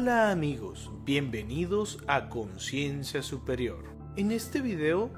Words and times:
Hola 0.00 0.30
amigos, 0.30 0.92
bienvenidos 1.04 1.98
a 2.06 2.28
Conciencia 2.28 3.20
Superior. 3.20 3.82
En 4.14 4.30
este 4.30 4.60
video 4.60 5.10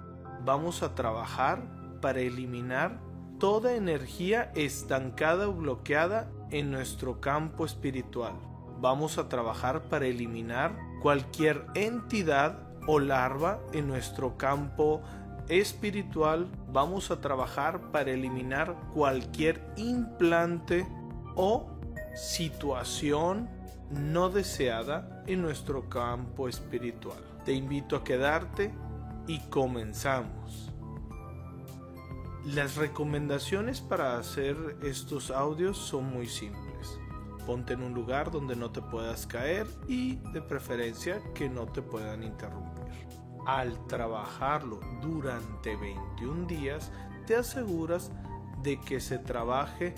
vamos 0.42 0.82
a 0.82 0.94
trabajar 0.94 2.00
para 2.00 2.20
eliminar 2.20 2.98
toda 3.38 3.74
energía 3.74 4.50
estancada 4.54 5.50
o 5.50 5.52
bloqueada 5.52 6.30
en 6.50 6.70
nuestro 6.70 7.20
campo 7.20 7.66
espiritual. 7.66 8.32
Vamos 8.80 9.18
a 9.18 9.28
trabajar 9.28 9.82
para 9.90 10.06
eliminar 10.06 10.74
cualquier 11.02 11.66
entidad 11.74 12.58
o 12.86 13.00
larva 13.00 13.60
en 13.74 13.86
nuestro 13.86 14.38
campo 14.38 15.02
espiritual. 15.50 16.48
Vamos 16.72 17.10
a 17.10 17.20
trabajar 17.20 17.90
para 17.92 18.12
eliminar 18.12 18.74
cualquier 18.94 19.60
implante 19.76 20.88
o 21.36 21.68
situación 22.14 23.59
no 23.90 24.28
deseada 24.28 25.22
en 25.26 25.42
nuestro 25.42 25.88
campo 25.88 26.48
espiritual. 26.48 27.18
Te 27.44 27.52
invito 27.52 27.96
a 27.96 28.04
quedarte 28.04 28.72
y 29.26 29.38
comenzamos. 29.48 30.72
Las 32.46 32.76
recomendaciones 32.76 33.80
para 33.80 34.16
hacer 34.16 34.56
estos 34.82 35.30
audios 35.30 35.76
son 35.76 36.10
muy 36.10 36.26
simples. 36.26 36.98
Ponte 37.46 37.74
en 37.74 37.82
un 37.82 37.92
lugar 37.92 38.30
donde 38.30 38.56
no 38.56 38.70
te 38.70 38.80
puedas 38.80 39.26
caer 39.26 39.66
y 39.88 40.16
de 40.32 40.40
preferencia 40.40 41.20
que 41.34 41.48
no 41.48 41.66
te 41.66 41.82
puedan 41.82 42.22
interrumpir. 42.22 42.84
Al 43.46 43.86
trabajarlo 43.86 44.80
durante 45.02 45.76
21 45.76 46.46
días, 46.46 46.92
te 47.26 47.36
aseguras 47.36 48.10
de 48.62 48.80
que 48.80 49.00
se 49.00 49.18
trabaje 49.18 49.94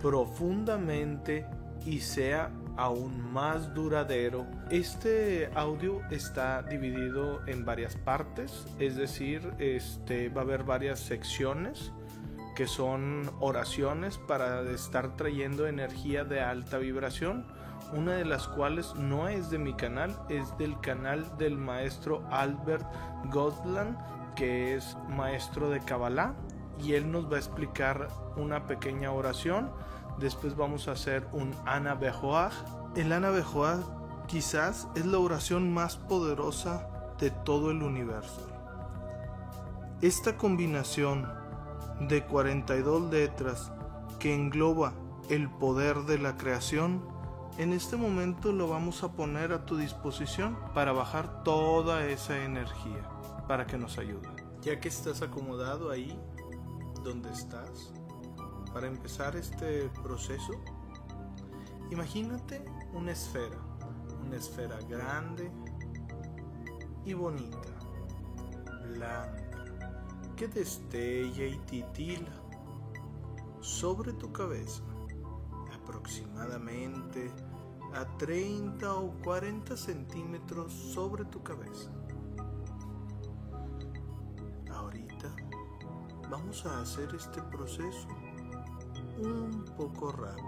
profundamente 0.00 1.46
y 1.84 2.00
sea 2.00 2.50
aún 2.76 3.32
más 3.32 3.74
duradero. 3.74 4.46
Este 4.70 5.50
audio 5.54 6.00
está 6.10 6.62
dividido 6.62 7.40
en 7.46 7.64
varias 7.64 7.96
partes, 7.96 8.66
es 8.78 8.96
decir, 8.96 9.52
este 9.58 10.28
va 10.28 10.42
a 10.42 10.44
haber 10.44 10.64
varias 10.64 11.00
secciones 11.00 11.92
que 12.56 12.66
son 12.66 13.30
oraciones 13.38 14.16
para 14.16 14.62
estar 14.70 15.14
trayendo 15.16 15.66
energía 15.66 16.24
de 16.24 16.40
alta 16.40 16.78
vibración, 16.78 17.44
una 17.92 18.12
de 18.12 18.24
las 18.24 18.48
cuales 18.48 18.94
no 18.96 19.28
es 19.28 19.50
de 19.50 19.58
mi 19.58 19.74
canal, 19.74 20.18
es 20.30 20.56
del 20.56 20.80
canal 20.80 21.36
del 21.36 21.58
maestro 21.58 22.26
Albert 22.30 22.86
Gotland, 23.30 23.96
que 24.34 24.74
es 24.74 24.96
maestro 25.08 25.68
de 25.68 25.80
Kabbalah, 25.80 26.34
y 26.82 26.94
él 26.94 27.12
nos 27.12 27.30
va 27.30 27.36
a 27.36 27.40
explicar 27.40 28.08
una 28.36 28.66
pequeña 28.66 29.12
oración 29.12 29.70
Después 30.18 30.56
vamos 30.56 30.88
a 30.88 30.92
hacer 30.92 31.26
un 31.32 31.54
Ana 31.66 31.94
Bejoah. 31.94 32.50
El 32.94 33.12
Ana 33.12 33.30
Bejoah 33.30 33.80
quizás 34.26 34.88
es 34.94 35.04
la 35.06 35.18
oración 35.18 35.72
más 35.72 35.96
poderosa 35.96 36.88
de 37.18 37.30
todo 37.30 37.70
el 37.70 37.82
universo. 37.82 38.48
Esta 40.00 40.36
combinación 40.36 41.26
de 42.00 42.24
42 42.24 43.10
letras 43.10 43.72
que 44.18 44.34
engloba 44.34 44.92
el 45.30 45.50
poder 45.50 46.00
de 46.00 46.18
la 46.18 46.36
creación, 46.36 47.02
en 47.58 47.72
este 47.72 47.96
momento 47.96 48.52
lo 48.52 48.68
vamos 48.68 49.02
a 49.02 49.12
poner 49.12 49.52
a 49.52 49.64
tu 49.64 49.76
disposición 49.76 50.58
para 50.74 50.92
bajar 50.92 51.42
toda 51.42 52.06
esa 52.06 52.44
energía, 52.44 53.08
para 53.48 53.66
que 53.66 53.78
nos 53.78 53.98
ayude. 53.98 54.28
Ya 54.62 54.78
que 54.80 54.88
estás 54.88 55.22
acomodado 55.22 55.90
ahí, 55.90 56.18
donde 57.02 57.30
estás, 57.32 57.92
para 58.76 58.88
empezar 58.88 59.34
este 59.36 59.88
proceso, 60.02 60.52
imagínate 61.90 62.62
una 62.92 63.12
esfera, 63.12 63.56
una 64.22 64.36
esfera 64.36 64.78
grande 64.82 65.50
y 67.06 67.14
bonita, 67.14 67.70
blanca, 68.92 69.64
que 70.36 70.48
destella 70.48 71.46
y 71.46 71.56
titila 71.60 72.30
sobre 73.62 74.12
tu 74.12 74.30
cabeza, 74.30 74.82
aproximadamente 75.72 77.32
a 77.94 78.04
30 78.18 78.94
o 78.94 79.10
40 79.24 79.74
centímetros 79.74 80.70
sobre 80.70 81.24
tu 81.24 81.42
cabeza. 81.42 81.90
Ahorita 84.70 85.34
vamos 86.28 86.66
a 86.66 86.82
hacer 86.82 87.14
este 87.14 87.40
proceso 87.40 88.06
un 89.18 89.64
poco 89.76 90.12
rápido, 90.12 90.46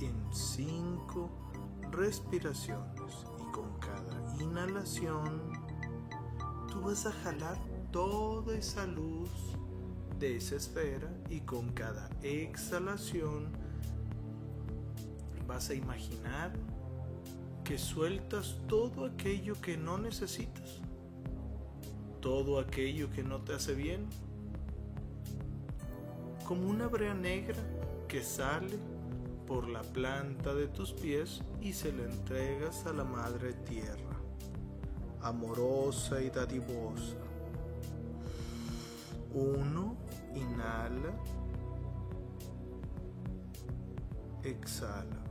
en 0.00 0.32
cinco 0.32 1.30
respiraciones 1.90 3.26
y 3.40 3.52
con 3.52 3.78
cada 3.78 4.42
inhalación 4.42 5.52
tú 6.70 6.80
vas 6.82 7.06
a 7.06 7.12
jalar 7.12 7.58
toda 7.90 8.56
esa 8.56 8.86
luz 8.86 9.30
de 10.18 10.36
esa 10.36 10.56
esfera 10.56 11.10
y 11.28 11.40
con 11.40 11.72
cada 11.72 12.08
exhalación 12.22 13.52
vas 15.46 15.70
a 15.70 15.74
imaginar 15.74 16.52
que 17.64 17.78
sueltas 17.78 18.58
todo 18.68 19.04
aquello 19.04 19.60
que 19.60 19.76
no 19.76 19.98
necesitas, 19.98 20.80
todo 22.20 22.58
aquello 22.60 23.10
que 23.10 23.22
no 23.22 23.40
te 23.42 23.54
hace 23.54 23.74
bien 23.74 24.06
como 26.48 26.66
una 26.66 26.86
brea 26.86 27.12
negra 27.12 27.58
que 28.08 28.22
sale 28.22 28.78
por 29.46 29.68
la 29.68 29.82
planta 29.82 30.54
de 30.54 30.66
tus 30.66 30.94
pies 30.94 31.42
y 31.60 31.74
se 31.74 31.92
la 31.92 32.04
entregas 32.04 32.86
a 32.86 32.94
la 32.94 33.04
madre 33.04 33.52
tierra, 33.52 34.16
amorosa 35.20 36.22
y 36.22 36.30
dadivosa. 36.30 37.18
Uno, 39.34 39.94
inhala, 40.34 41.12
exhala. 44.42 45.22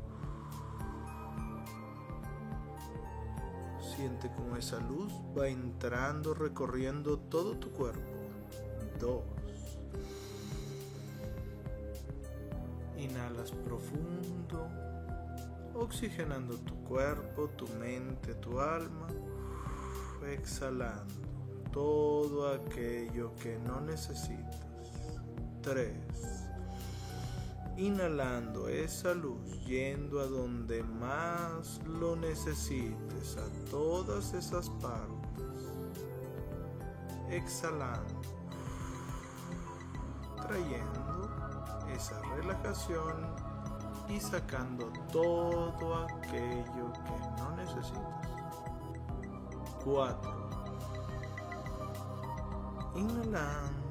Siente 3.95 4.31
como 4.35 4.56
esa 4.56 4.79
luz 4.81 5.11
va 5.35 5.47
entrando 5.47 6.35
recorriendo 6.35 7.17
todo 7.17 7.57
tu 7.57 7.72
cuerpo. 7.72 8.06
Dos. 9.00 9.37
Inhalas 13.09 13.51
profundo, 13.51 14.68
oxigenando 15.73 16.57
tu 16.57 16.73
cuerpo, 16.84 17.47
tu 17.50 17.68
mente, 17.79 18.34
tu 18.35 18.59
alma. 18.59 19.07
Exhalando 20.31 21.28
todo 21.72 22.51
aquello 22.51 23.34
que 23.35 23.57
no 23.59 23.79
necesitas. 23.81 24.68
3. 25.62 25.94
Inhalando 27.78 28.68
esa 28.68 29.13
luz, 29.13 29.63
yendo 29.66 30.19
a 30.19 30.25
donde 30.25 30.81
más 30.81 31.79
lo 31.85 32.16
necesites, 32.16 33.38
a 33.38 33.69
todas 33.69 34.34
esas 34.34 34.69
partes. 34.81 35.45
Exhalando, 37.29 38.22
trayendo 40.41 41.16
esa 41.94 42.20
relajación 42.36 43.25
y 44.09 44.20
sacando 44.20 44.92
todo 45.12 46.06
aquello 46.06 46.92
que 46.94 47.42
no 47.42 47.56
necesitas. 47.56 48.03
4. 49.84 50.50
Inhalando 52.95 53.88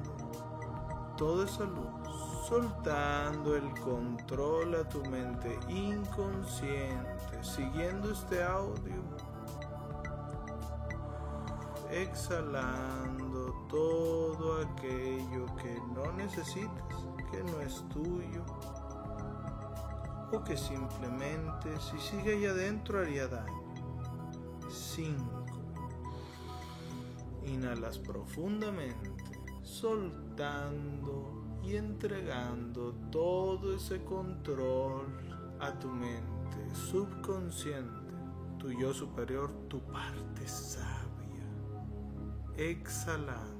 toda 1.17 1.45
esa 1.45 1.63
luz, 1.63 2.47
soltando 2.47 3.55
el 3.55 3.69
control 3.79 4.75
a 4.75 4.87
tu 4.87 5.03
mente 5.05 5.57
inconsciente, 5.67 7.43
siguiendo 7.43 8.11
este 8.11 8.43
audio. 8.43 9.01
Exhalando 11.89 13.53
todo 13.69 14.61
aquello 14.61 15.45
que 15.55 15.81
no 15.95 16.11
necesitas 16.11 17.07
que 17.31 17.43
no 17.43 17.61
es 17.61 17.83
tuyo 17.89 18.43
o 20.31 20.43
que 20.43 20.57
simplemente 20.57 21.69
si 21.79 21.97
sigue 21.99 22.33
ahí 22.33 22.45
adentro 22.45 22.99
haría 22.99 23.27
daño. 23.27 23.67
5. 24.69 25.45
Inhalas 27.45 27.97
profundamente, 27.99 29.11
soltando 29.63 31.59
y 31.63 31.75
entregando 31.75 32.93
todo 33.11 33.75
ese 33.75 34.03
control 34.03 35.07
a 35.59 35.71
tu 35.79 35.87
mente 35.87 36.37
subconsciente, 36.73 38.11
tu 38.59 38.71
yo 38.71 38.93
superior, 38.93 39.51
tu 39.69 39.79
parte 39.81 40.47
sabia. 40.47 40.97
Exhalando 42.57 43.57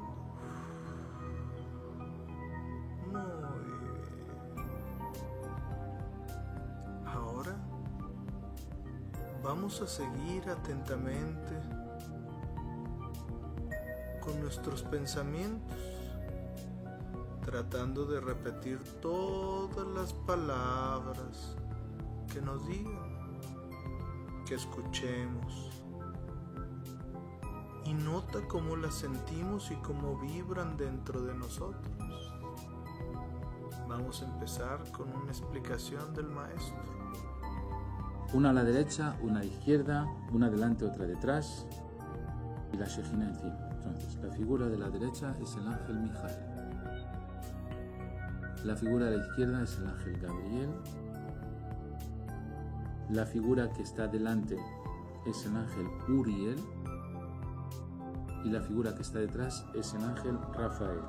vamos 9.47 9.81
a 9.81 9.87
seguir 9.87 10.49
atentamente 10.49 11.55
con 14.19 14.41
nuestros 14.41 14.83
pensamientos, 14.83 15.77
tratando 17.45 18.05
de 18.05 18.19
repetir 18.19 18.83
todas 19.01 19.87
las 19.87 20.11
palabras 20.11 21.55
que 22.33 22.41
nos 22.41 22.67
digan, 22.67 23.39
que 24.45 24.55
escuchemos. 24.55 25.71
Y 27.85 27.93
nota 27.93 28.45
cómo 28.49 28.75
las 28.75 28.95
sentimos 28.95 29.71
y 29.71 29.75
cómo 29.75 30.19
vibran 30.19 30.75
dentro 30.75 31.21
de 31.21 31.33
nosotros. 31.33 31.95
Vamos 33.87 34.21
a 34.21 34.25
empezar 34.25 34.91
con 34.91 35.07
una 35.15 35.31
explicación 35.31 36.13
del 36.13 36.27
maestro. 36.27 36.96
Una 38.33 38.49
a 38.49 38.53
la 38.53 38.63
derecha, 38.63 39.15
una 39.21 39.39
a 39.39 39.43
la 39.43 39.45
izquierda, 39.45 40.05
una 40.33 40.49
delante, 40.49 40.85
otra 40.85 41.05
detrás 41.05 41.65
y 42.73 42.77
la 42.77 42.85
Shejina 42.85 43.29
encima. 43.29 43.57
Entonces, 43.71 44.17
la 44.21 44.31
figura 44.33 44.67
de 44.67 44.77
la 44.77 44.89
derecha 44.89 45.33
es 45.41 45.55
el 45.55 45.67
ángel 45.67 45.99
Mijael. 45.99 46.57
La 48.65 48.75
figura 48.75 49.05
de 49.05 49.17
la 49.17 49.25
izquierda 49.25 49.63
es 49.63 49.77
el 49.77 49.87
ángel 49.87 50.19
Gabriel. 50.19 50.69
La 53.09 53.25
figura 53.25 53.71
que 53.71 53.83
está 53.83 54.07
delante 54.07 54.57
es 55.25 55.45
el 55.45 55.55
ángel 55.55 55.87
Uriel. 56.09 56.59
Y 58.43 58.49
la 58.49 58.61
figura 58.61 58.93
que 58.93 59.03
está 59.03 59.19
detrás 59.19 59.65
es 59.73 59.93
el 59.93 60.03
ángel 60.03 60.37
Rafael. 60.53 60.99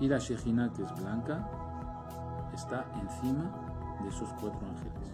Y 0.00 0.08
la 0.08 0.18
Shejina, 0.18 0.72
que 0.72 0.82
es 0.82 0.94
blanca, 1.00 1.48
está 2.52 2.84
encima 3.00 3.65
de 4.02 4.08
esos 4.08 4.28
cuatro 4.40 4.60
ángeles. 4.68 5.12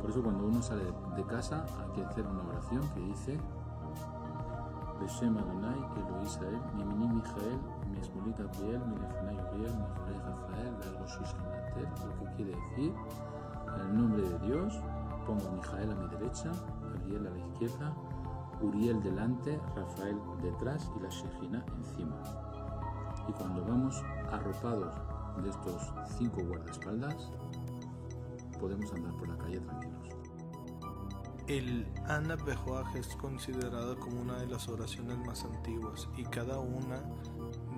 Por 0.00 0.10
eso 0.10 0.22
cuando 0.22 0.46
uno 0.46 0.62
sale 0.62 0.84
de 1.16 1.24
casa 1.24 1.64
hay 1.80 1.92
que 1.92 2.04
hacer 2.04 2.26
una 2.26 2.42
oración 2.42 2.82
que 2.94 3.00
dice 3.00 3.38
Beshem 5.00 5.36
Adonai, 5.36 5.78
Elo 5.96 6.22
Israel, 6.22 6.60
mi 6.76 6.84
mini 6.84 7.08
Mijael, 7.08 7.58
mi 7.90 7.98
esmolit 7.98 8.38
Gabriel, 8.38 8.80
mi 8.86 8.96
lefanay 8.96 9.36
Uriel, 9.52 9.74
mi 9.74 9.86
jorei 9.96 10.18
Rafael, 10.18 10.74
algo 10.84 11.06
lo 12.06 12.18
que 12.18 12.36
quiere 12.36 12.50
decir, 12.52 12.94
en 13.74 13.80
el 13.80 13.96
nombre 13.96 14.22
de 14.22 14.38
Dios, 14.46 14.80
pongo 15.26 15.50
Mijael 15.56 15.90
a 15.90 15.94
mi 15.94 16.08
derecha, 16.08 16.52
Gabriel 16.82 17.26
a 17.26 17.30
la 17.30 17.38
izquierda, 17.38 17.92
Uriel 18.60 19.02
delante, 19.02 19.60
Rafael 19.74 20.20
detrás 20.40 20.88
y 20.96 21.00
la 21.00 21.08
Shejina 21.08 21.64
encima. 21.78 22.16
Y 23.28 23.32
cuando 23.32 23.64
vamos 23.64 24.02
arropados 24.30 24.94
de 25.42 25.50
estos 25.50 25.92
cinco 26.16 26.42
guardaespaldas, 26.46 27.30
podemos 28.62 28.92
andar 28.92 29.12
por 29.16 29.28
la 29.28 29.36
calle 29.36 29.58
tranquilos. 29.58 30.08
El 31.48 31.84
es 32.94 33.08
considerado 33.16 33.98
como 33.98 34.20
una 34.20 34.38
de 34.38 34.46
las 34.46 34.68
oraciones 34.68 35.18
más 35.18 35.44
antiguas 35.44 36.08
y 36.16 36.22
cada 36.22 36.60
una 36.60 37.02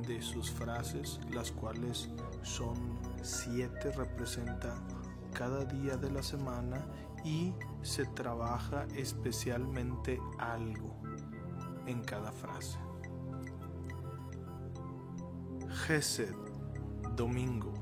de 0.07 0.21
sus 0.21 0.51
frases, 0.51 1.21
las 1.33 1.51
cuales 1.53 2.11
son 2.43 2.75
siete, 3.23 3.93
representa 3.93 4.77
cada 5.33 5.65
día 5.65 5.97
de 5.97 6.11
la 6.11 6.23
semana 6.23 6.87
y 7.25 7.55
se 7.81 8.05
trabaja 8.05 8.87
especialmente 8.95 10.21
algo 10.39 11.01
en 11.87 12.03
cada 12.03 12.31
frase. 12.31 12.79
Gesed, 15.87 16.35
domingo. 17.17 17.73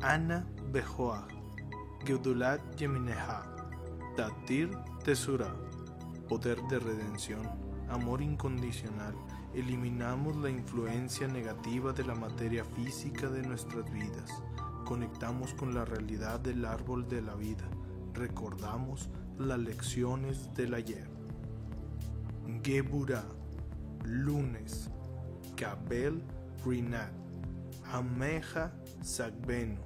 Ana 0.00 0.46
Bejoa, 0.70 1.26
Geudulat 2.04 2.60
Yemineha, 2.78 3.42
Tatir 4.16 4.70
Tesura, 5.04 5.52
poder 6.28 6.60
de 6.68 6.78
redención, 6.78 7.42
amor 7.88 8.22
incondicional. 8.22 9.14
Eliminamos 9.54 10.36
la 10.36 10.48
influencia 10.48 11.26
negativa 11.26 11.92
de 11.92 12.04
la 12.04 12.14
materia 12.14 12.64
física 12.64 13.28
de 13.28 13.42
nuestras 13.42 13.90
vidas. 13.92 14.42
Conectamos 14.84 15.52
con 15.54 15.74
la 15.74 15.84
realidad 15.84 16.40
del 16.40 16.64
árbol 16.64 17.08
de 17.08 17.20
la 17.20 17.34
vida. 17.34 17.68
Recordamos 18.14 19.10
las 19.36 19.58
lecciones 19.58 20.54
del 20.54 20.74
ayer. 20.74 21.08
Gebura, 22.62 23.24
lunes. 24.04 24.90
Kabel 25.56 26.22
Rinat, 26.64 27.12
Ameja 27.92 28.72
Sagbenu, 29.02 29.80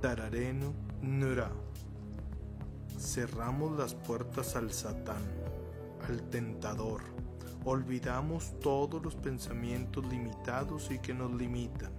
Tararenu 0.00 0.83
Nura. 1.04 1.50
Cerramos 2.98 3.76
las 3.78 3.94
puertas 3.94 4.56
al 4.56 4.72
Satán, 4.72 5.22
al 6.08 6.22
tentador. 6.30 7.02
Olvidamos 7.64 8.58
todos 8.60 9.02
los 9.02 9.14
pensamientos 9.14 10.06
limitados 10.06 10.90
y 10.90 10.98
que 10.98 11.12
nos 11.12 11.32
limitan. 11.32 11.92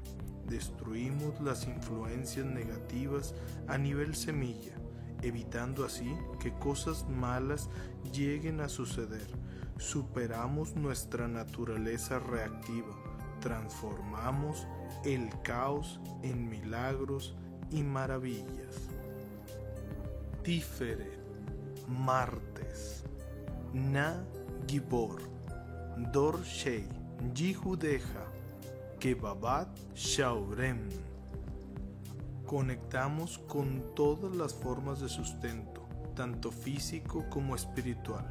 Destruimos 0.47 1.39
las 1.41 1.67
influencias 1.67 2.45
negativas 2.45 3.35
a 3.67 3.77
nivel 3.77 4.15
semilla, 4.15 4.73
evitando 5.21 5.85
así 5.85 6.11
que 6.39 6.53
cosas 6.53 7.07
malas 7.07 7.69
lleguen 8.11 8.59
a 8.59 8.69
suceder. 8.69 9.27
Superamos 9.77 10.75
nuestra 10.75 11.27
naturaleza 11.27 12.19
reactiva 12.19 12.95
transformamos 13.45 14.67
el 15.03 15.29
caos 15.43 15.99
en 16.23 16.49
milagros 16.49 17.35
y 17.69 17.83
maravillas. 17.83 18.89
Tiferet, 20.45 21.17
martes, 21.87 23.03
Na 23.73 24.23
Gibor, 24.67 25.19
Dor 26.13 26.43
Shei, 26.43 26.87
Yihudeja, 27.33 28.27
Kebabat 28.99 29.75
Shaurem. 29.95 30.87
Conectamos 32.45 33.39
con 33.39 33.95
todas 33.95 34.35
las 34.35 34.53
formas 34.53 35.01
de 35.01 35.09
sustento, 35.09 35.81
tanto 36.15 36.51
físico 36.51 37.25
como 37.31 37.55
espiritual. 37.55 38.29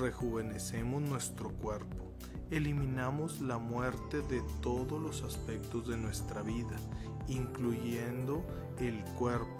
Rejuvenecemos 0.00 1.00
nuestro 1.00 1.50
cuerpo 1.50 2.06
eliminamos 2.50 3.40
la 3.40 3.58
muerte 3.58 4.22
de 4.22 4.42
todos 4.60 5.00
los 5.02 5.22
aspectos 5.22 5.88
de 5.88 5.96
nuestra 5.96 6.42
vida, 6.42 6.76
incluyendo 7.28 8.44
el 8.78 9.02
cuerpo, 9.18 9.55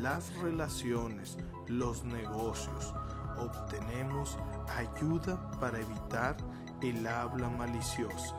las 0.00 0.34
relaciones, 0.36 1.36
los 1.68 2.04
negocios. 2.04 2.94
Obtenemos 3.38 4.38
ayuda 4.76 5.50
para 5.60 5.78
evitar 5.78 6.36
el 6.82 7.06
habla 7.06 7.48
maliciosa. 7.50 8.36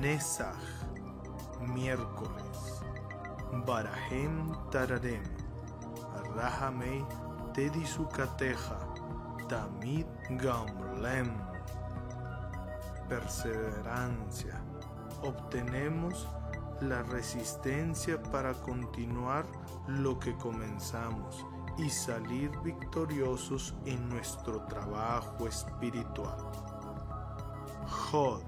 Nesaj, 0.00 0.62
miércoles. 1.60 2.82
Barahem 3.66 4.52
Tararem. 4.70 5.22
Rahamei 6.34 7.04
Tedisukateja. 7.54 8.78
Tamid 9.48 10.06
Gamlem 10.30 11.52
perseverancia, 13.12 14.58
obtenemos 15.22 16.26
la 16.80 17.02
resistencia 17.02 18.22
para 18.22 18.54
continuar 18.54 19.44
lo 19.88 20.18
que 20.18 20.34
comenzamos 20.36 21.44
y 21.78 21.88
salir 21.88 22.50
victoriosos 22.62 23.74
en 23.86 24.08
nuestro 24.08 24.64
trabajo 24.66 25.46
espiritual. 25.48 26.38
Jod, 27.86 28.42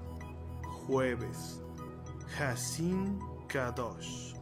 jueves, 0.85 1.61
Hasim 2.39 3.19
Kadosh, 3.47 4.35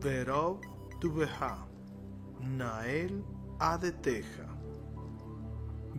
Verov 0.00 0.60
Tubeha, 1.00 1.66
Nael 2.40 3.24
Adeteja. 3.58 4.46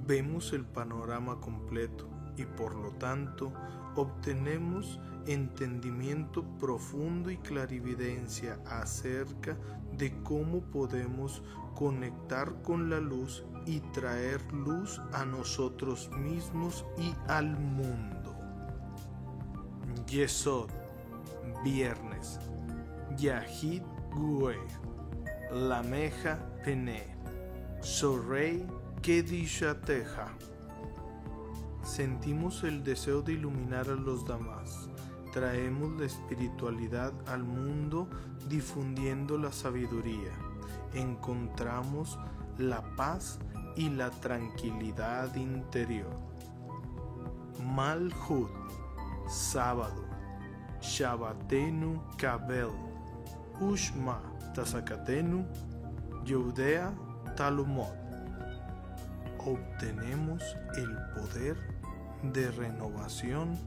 Vemos 0.08 0.54
el 0.54 0.66
panorama 0.66 1.40
completo 1.40 2.10
y 2.36 2.46
por 2.46 2.76
lo 2.76 2.92
tanto 2.94 3.54
obtenemos 3.96 5.00
entendimiento 5.28 6.44
profundo 6.58 7.30
y 7.30 7.38
clarividencia 7.38 8.60
acerca 8.66 9.58
de 9.98 10.12
cómo 10.24 10.62
podemos 10.62 11.44
conectar 11.76 12.62
con 12.62 12.90
la 12.90 13.00
luz 13.00 13.44
y 13.66 13.80
traer 13.92 14.42
luz 14.52 15.02
a 15.14 15.26
nosotros 15.26 16.10
mismos 16.18 16.86
y 16.98 17.14
al 17.28 17.58
mundo. 17.58 18.36
Yesod, 20.08 20.70
viernes. 21.64 22.40
Yahid 23.18 23.84
Gue, 24.16 24.58
Lameja 25.52 26.40
Pene, 26.64 27.06
Sorrey 27.82 28.66
Kedishateja 29.02 30.34
sentimos 31.84 32.64
el 32.64 32.84
deseo 32.84 33.22
de 33.22 33.34
iluminar 33.34 33.90
a 33.90 33.96
los 33.96 34.26
demás. 34.26 34.81
Traemos 35.32 35.92
la 36.00 36.06
espiritualidad 36.06 37.14
al 37.28 37.44
mundo 37.44 38.10
difundiendo 38.50 39.38
la 39.38 39.52
sabiduría. 39.52 40.32
encontramos 40.94 42.20
la 42.58 42.82
paz 42.98 43.40
y 43.78 43.90
la 43.90 44.10
tranquilidad 44.10 45.34
interior. 45.36 46.14
Malhut, 47.64 48.50
sábado, 49.30 50.04
Shabbatenu 50.82 52.02
Kabel, 52.18 52.72
Ushma 53.62 54.20
Tasakatenu, 54.54 55.46
Yudea 56.26 56.92
Talumot. 57.38 57.96
Obtenemos 59.40 60.44
el 60.76 60.98
poder 61.16 61.58
de 62.34 62.52
renovación 62.52 63.58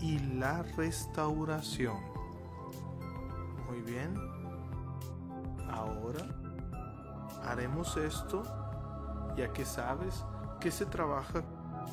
y 0.00 0.18
la 0.18 0.62
restauración. 0.62 1.96
Muy 3.68 3.80
bien. 3.80 4.14
Ahora 5.70 6.24
haremos 7.44 7.96
esto 7.96 8.42
ya 9.36 9.52
que 9.52 9.64
sabes 9.64 10.24
que 10.60 10.70
se 10.70 10.86
trabaja. 10.86 11.42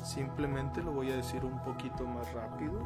Simplemente 0.02 0.82
lo 0.82 0.92
voy 0.92 1.10
a 1.10 1.16
decir 1.16 1.44
un 1.44 1.62
poquito 1.62 2.04
más 2.04 2.32
rápido. 2.32 2.80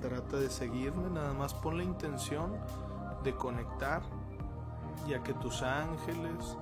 Trata 0.00 0.36
de 0.36 0.50
seguirme, 0.50 1.10
nada 1.10 1.32
más 1.32 1.54
pon 1.54 1.78
la 1.78 1.84
intención 1.84 2.52
de 3.22 3.34
conectar, 3.34 4.02
ya 5.08 5.22
que 5.22 5.32
tus 5.34 5.62
ángeles, 5.62 6.56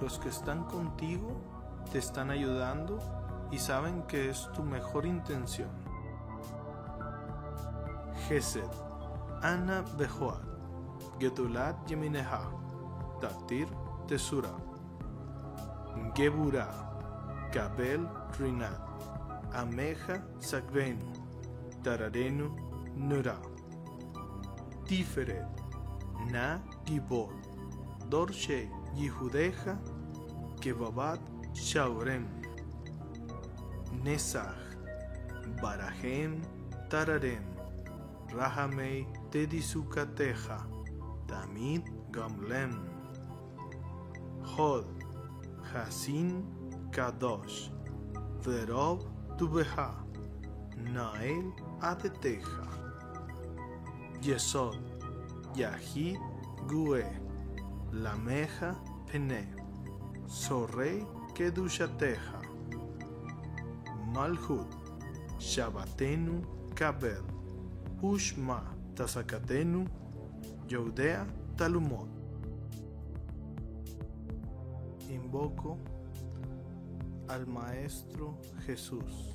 los 0.00 0.18
que 0.18 0.28
están 0.28 0.64
contigo, 0.64 1.30
te 1.92 1.98
están 1.98 2.30
ayudando 2.30 2.98
y 3.50 3.58
saben 3.58 4.02
que 4.02 4.30
es 4.30 4.50
tu 4.52 4.62
mejor 4.62 5.06
intención. 5.06 5.83
Gesed, 8.28 8.72
Ana 9.42 9.84
Behoat, 9.98 10.40
Gedulat 11.20 11.76
Yemineha, 11.88 12.40
Tatir 13.20 13.68
Tesura, 14.08 14.54
Gebura, 16.14 16.66
Kabel 17.52 18.08
Rinat, 18.38 18.80
Ameja 19.52 20.22
Sakvenu, 20.40 21.04
Tararenu 21.82 22.48
Nura, 22.96 23.36
Tiferet, 24.86 25.46
Na 26.30 26.58
Gibor, 26.86 27.30
Dorshe 28.08 28.68
Yihudeja, 28.96 29.76
Kebabat 30.60 31.20
Shaurem, 31.52 32.24
Nesach, 34.02 34.56
Barahem 35.60 36.40
Tararem, 36.88 37.53
Rahamei 38.34 39.06
Tedisukateja, 39.30 40.60
Tamid 41.26 41.84
Gamlem, 42.10 42.74
Hod, 44.42 44.86
Hasin 45.72 46.42
Kadosh, 46.90 47.70
Verov 48.42 49.06
Tubeha, 49.38 49.94
Nael 50.92 51.52
Adeteja, 51.80 52.66
Yesod, 54.20 54.82
Yahid 55.54 56.18
Gue, 56.66 57.04
Lameja 57.92 58.74
Pene, 59.06 59.46
Sorrey 60.26 61.06
Kedushateja, 61.34 62.42
Malhut, 64.12 64.66
Shabbatenu 65.38 66.44
Kabel, 66.74 67.33
Ushma 68.04 68.60
Tasakatenu, 68.94 69.86
Yodea 70.68 71.26
Talumot. 71.56 72.06
Invoco 75.08 75.78
al 77.28 77.46
Maestro 77.46 78.38
Jesús. 78.66 79.32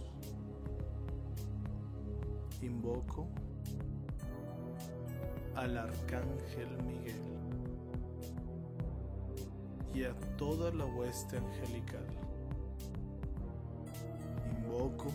Invoco 2.62 3.28
al 5.56 5.76
Arcángel 5.76 6.70
Miguel 6.86 7.24
y 9.96 10.04
a 10.04 10.14
toda 10.38 10.72
la 10.72 10.86
hueste 10.86 11.38
angelical. 11.38 12.06
Invoco 14.60 15.08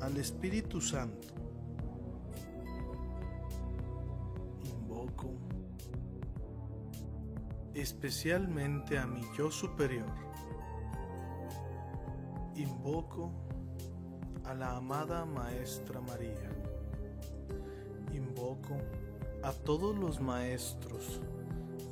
al 0.00 0.16
Espíritu 0.18 0.80
Santo. 0.80 1.43
Especialmente 7.74 8.98
a 8.98 9.06
mi 9.06 9.22
yo 9.36 9.50
superior. 9.50 10.12
Invoco 12.56 13.32
a 14.44 14.54
la 14.54 14.76
amada 14.76 15.24
Maestra 15.24 16.00
María. 16.00 16.50
Invoco 18.12 18.76
a 19.42 19.52
todos 19.52 19.96
los 19.96 20.20
maestros 20.20 21.20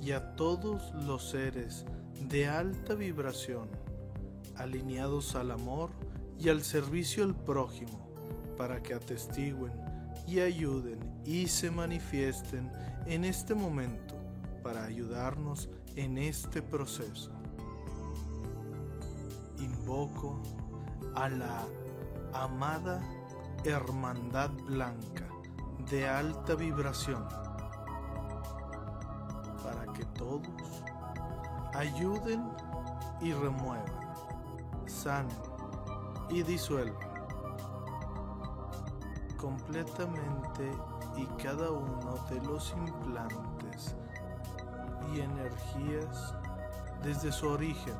y 0.01 0.12
a 0.12 0.35
todos 0.37 0.93
los 1.07 1.31
seres 1.31 1.85
de 2.29 2.49
alta 2.49 2.95
vibración, 2.95 3.69
alineados 4.57 5.35
al 5.35 5.51
amor 5.51 5.91
y 6.39 6.49
al 6.49 6.62
servicio 6.62 7.25
al 7.25 7.35
prójimo, 7.35 8.09
para 8.57 8.83
que 8.83 8.95
atestiguen 8.95 9.73
y 10.27 10.41
ayuden 10.41 10.99
y 11.25 11.47
se 11.47 11.71
manifiesten 11.71 12.71
en 13.07 13.25
este 13.25 13.55
momento 13.55 14.15
para 14.63 14.85
ayudarnos 14.85 15.69
en 15.97 16.19
este 16.19 16.63
proceso. 16.63 17.31
Invoco 19.59 20.41
a 21.15 21.29
la 21.29 21.63
amada 22.33 23.01
Hermandad 23.65 24.51
Blanca 24.67 25.29
de 25.91 26.09
alta 26.09 26.55
vibración 26.55 27.27
para 29.63 29.93
que 29.93 30.05
todos 30.17 30.83
ayuden 31.75 32.45
y 33.21 33.33
remuevan, 33.33 33.85
sanen 34.87 35.37
y 36.31 36.43
disuelvan 36.43 37.13
completamente 39.37 40.71
y 41.16 41.26
cada 41.42 41.71
uno 41.71 42.14
de 42.31 42.40
los 42.42 42.73
implantes 42.73 43.95
y 45.12 45.21
energías 45.21 46.35
desde 47.02 47.33
su 47.33 47.49
origen 47.49 47.95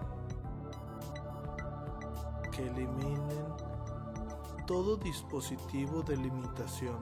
que 2.51 2.67
eliminen 2.67 3.47
todo 4.67 4.97
dispositivo 4.97 6.03
de 6.03 6.17
limitación, 6.17 6.99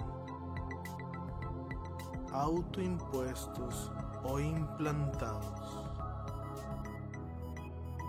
autoimpuestos 2.32 3.92
o 4.24 4.40
implantados, 4.40 5.88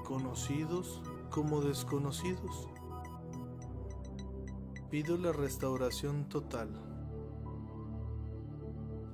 conocidos 0.05 1.01
como 1.29 1.61
desconocidos. 1.61 2.69
Pido 4.89 5.17
la 5.17 5.31
restauración 5.31 6.27
total 6.27 6.90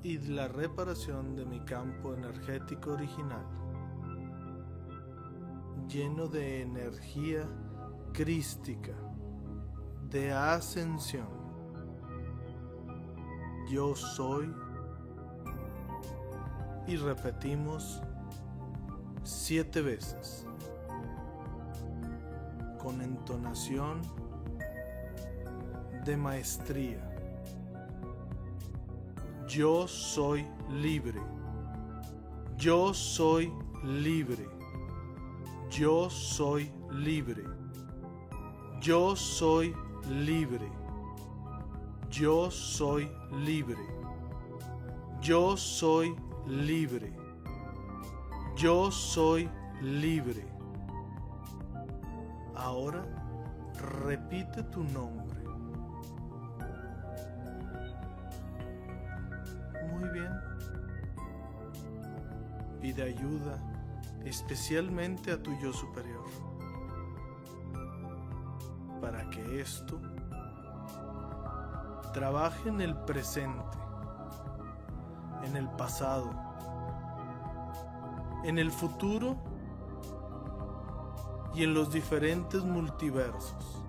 y 0.08 0.20
la 0.20 0.48
reparación 0.48 1.36
de 1.36 1.46
mi 1.46 1.60
campo 1.60 2.14
energético 2.14 2.94
original, 2.94 3.46
lleno 5.90 6.28
de 6.28 6.62
energía 6.62 7.46
crística, 8.14 8.94
de 10.10 10.32
ascensión. 10.32 11.28
Yo 13.70 13.98
soy 13.98 14.50
y 16.88 16.96
repetimos 16.96 18.02
siete 19.24 19.82
veces 19.82 20.48
con 22.82 23.02
entonación 23.02 24.02
de 26.06 26.16
maestría. 26.16 27.17
Yo 29.58 29.88
soy 29.88 30.46
libre. 30.70 31.20
Yo 32.58 32.94
soy 32.94 33.52
libre. 33.84 34.48
Yo 35.72 36.12
soy 36.12 36.72
libre. 36.92 37.44
Yo 38.80 39.16
soy 39.16 39.74
libre. 40.12 40.70
Yo 42.12 42.52
soy 42.52 43.10
libre. 43.32 43.84
Yo 45.24 45.58
soy 45.58 46.16
libre. 46.46 47.12
Yo 48.56 48.92
soy 48.92 49.50
libre. 49.82 50.46
Ahora 52.56 53.04
repite 54.06 54.62
tu 54.66 54.84
nombre. 54.84 55.17
Muy 62.88 62.94
bien. 62.94 62.94
y 62.94 62.94
de 62.94 63.04
ayuda, 63.04 63.60
especialmente 64.24 65.32
a 65.32 65.44
tu 65.44 65.54
yo 65.60 65.74
superior, 65.74 66.24
para 69.02 69.30
que 69.30 69.60
esto 69.60 70.00
trabaje 72.14 72.70
en 72.70 72.80
el 72.80 72.96
presente, 72.96 73.78
en 75.44 75.58
el 75.58 75.70
pasado, 75.72 76.32
en 78.46 78.58
el 78.58 78.72
futuro 78.72 79.36
y 81.54 81.64
en 81.64 81.74
los 81.74 81.92
diferentes 81.92 82.64
multiversos. 82.64 83.84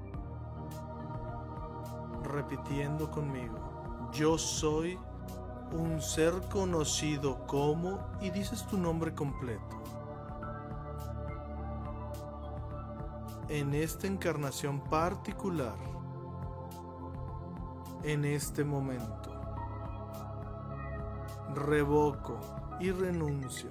Repitiendo 2.25 3.11
conmigo, 3.11 4.11
yo 4.13 4.37
soy 4.39 4.99
un 5.73 6.01
ser 6.01 6.33
conocido 6.51 7.47
como 7.47 7.99
y 8.21 8.31
dices 8.31 8.67
tu 8.67 8.79
nombre 8.79 9.15
completo. 9.15 9.83
En 13.49 13.75
esta 13.75 14.07
encarnación 14.07 14.81
particular, 14.81 15.77
en 18.03 18.25
este 18.25 18.65
momento, 18.65 19.33
revoco 21.55 22.39
y 22.81 22.91
renuncio 22.91 23.71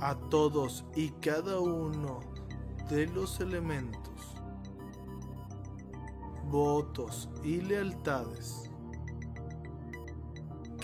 a 0.00 0.14
todos 0.14 0.84
y 0.94 1.10
cada 1.12 1.58
uno 1.58 2.20
de 2.90 3.06
los 3.08 3.40
elementos, 3.40 4.36
votos 6.50 7.28
y 7.42 7.62
lealtades 7.62 8.65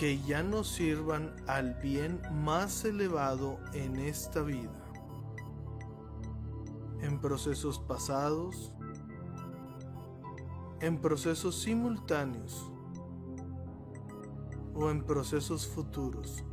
que 0.02 0.21
ya 0.23 0.42
nos 0.42 0.66
sirvan 0.66 1.32
al 1.47 1.75
bien 1.75 2.21
más 2.32 2.85
elevado 2.85 3.61
en 3.73 4.00
esta 4.00 4.42
vida, 4.42 4.85
en 7.00 7.21
procesos 7.21 7.78
pasados, 7.78 8.75
en 10.80 11.00
procesos 11.00 11.54
simultáneos 11.62 12.68
o 14.75 14.90
en 14.90 15.04
procesos 15.04 15.68
futuros 15.68 16.44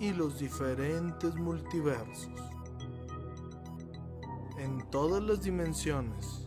y 0.00 0.14
los 0.14 0.38
diferentes 0.38 1.34
multiversos. 1.34 2.40
En 4.56 4.78
todas 4.90 5.22
las 5.22 5.42
dimensiones, 5.42 6.43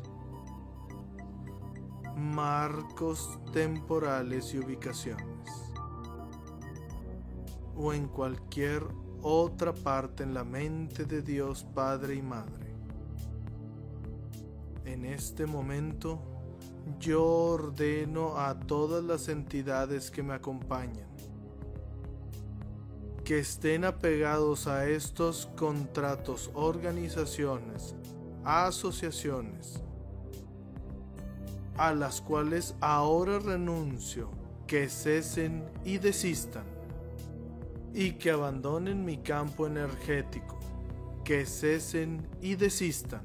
marcos 2.34 3.40
temporales 3.54 4.54
y 4.54 4.60
ubicaciones, 4.60 5.50
o 7.76 7.94
en 7.94 8.08
cualquier 8.08 8.84
otra 9.22 9.74
parte 9.74 10.24
en 10.24 10.34
la 10.34 10.44
mente 10.44 11.06
de 11.06 11.22
Dios 11.22 11.66
Padre 11.74 12.16
y 12.16 12.22
Madre. 12.22 12.74
En 14.86 15.06
este 15.06 15.46
momento, 15.46 16.20
yo 17.00 17.26
ordeno 17.26 18.38
a 18.38 18.60
todas 18.60 19.04
las 19.04 19.28
entidades 19.28 20.10
que 20.10 20.24
me 20.24 20.34
acompañan 20.34 21.08
que 23.28 23.40
estén 23.40 23.84
apegados 23.84 24.68
a 24.68 24.88
estos 24.88 25.50
contratos, 25.58 26.50
organizaciones, 26.54 27.94
asociaciones, 28.46 29.82
a 31.78 31.94
las 31.94 32.22
cuales 32.22 32.76
ahora 32.82 33.40
renuncio, 33.40 34.30
que 34.66 34.90
cesen 34.90 35.64
y 35.86 35.98
desistan, 35.98 36.66
y 37.94 38.14
que 38.14 38.32
abandonen 38.32 39.06
mi 39.06 39.18
campo 39.18 39.68
energético, 39.68 40.60
que 41.24 41.46
cesen 41.46 42.28
y 42.42 42.56
desistan, 42.56 43.24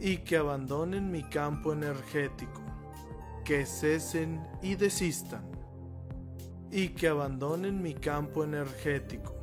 y 0.00 0.18
que 0.18 0.36
abandonen 0.36 1.10
mi 1.10 1.22
campo 1.22 1.72
energético, 1.72 2.62
que 3.44 3.66
cesen 3.66 4.42
y 4.62 4.74
desistan 4.74 5.56
y 6.70 6.88
que 6.88 7.08
abandonen 7.08 7.80
mi 7.80 7.94
campo 7.94 8.44
energético. 8.44 9.35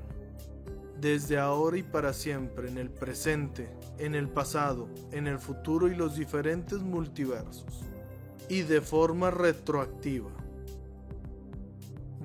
Desde 1.03 1.37
ahora 1.37 1.77
y 1.77 1.83
para 1.83 2.13
siempre, 2.13 2.69
en 2.69 2.77
el 2.77 2.89
presente, 2.89 3.69
en 3.97 4.15
el 4.15 4.29
pasado, 4.29 4.87
en 5.11 5.27
el 5.27 5.37
futuro 5.37 5.89
y 5.89 5.95
los 5.95 6.15
diferentes 6.15 6.79
multiversos. 6.79 7.81
Y 8.47 8.61
de 8.61 8.79
forma 8.79 9.29
retroactiva. 9.29 10.31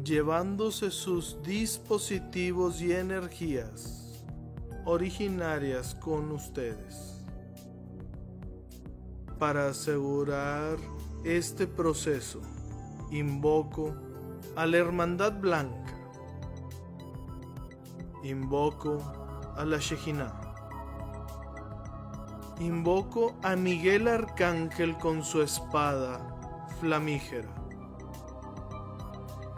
Llevándose 0.05 0.93
sus 0.93 1.43
dispositivos 1.43 2.81
y 2.81 2.93
energías 2.93 4.25
originarias 4.85 5.97
con 5.97 6.31
ustedes. 6.31 7.25
Para 9.41 9.71
asegurar 9.71 10.79
este 11.25 11.67
proceso, 11.67 12.41
invoco 13.11 13.93
a 14.55 14.67
la 14.67 14.77
Hermandad 14.77 15.33
Blanca. 15.41 15.98
Invoco 18.23 18.99
a 19.57 19.65
la 19.65 19.79
Shejina. 19.79 20.33
Invoco 22.59 23.37
a 23.43 23.55
Miguel 23.55 24.09
Arcángel 24.09 24.99
con 24.99 25.23
su 25.23 25.43
espada 25.43 26.19
flamígera. 26.81 27.49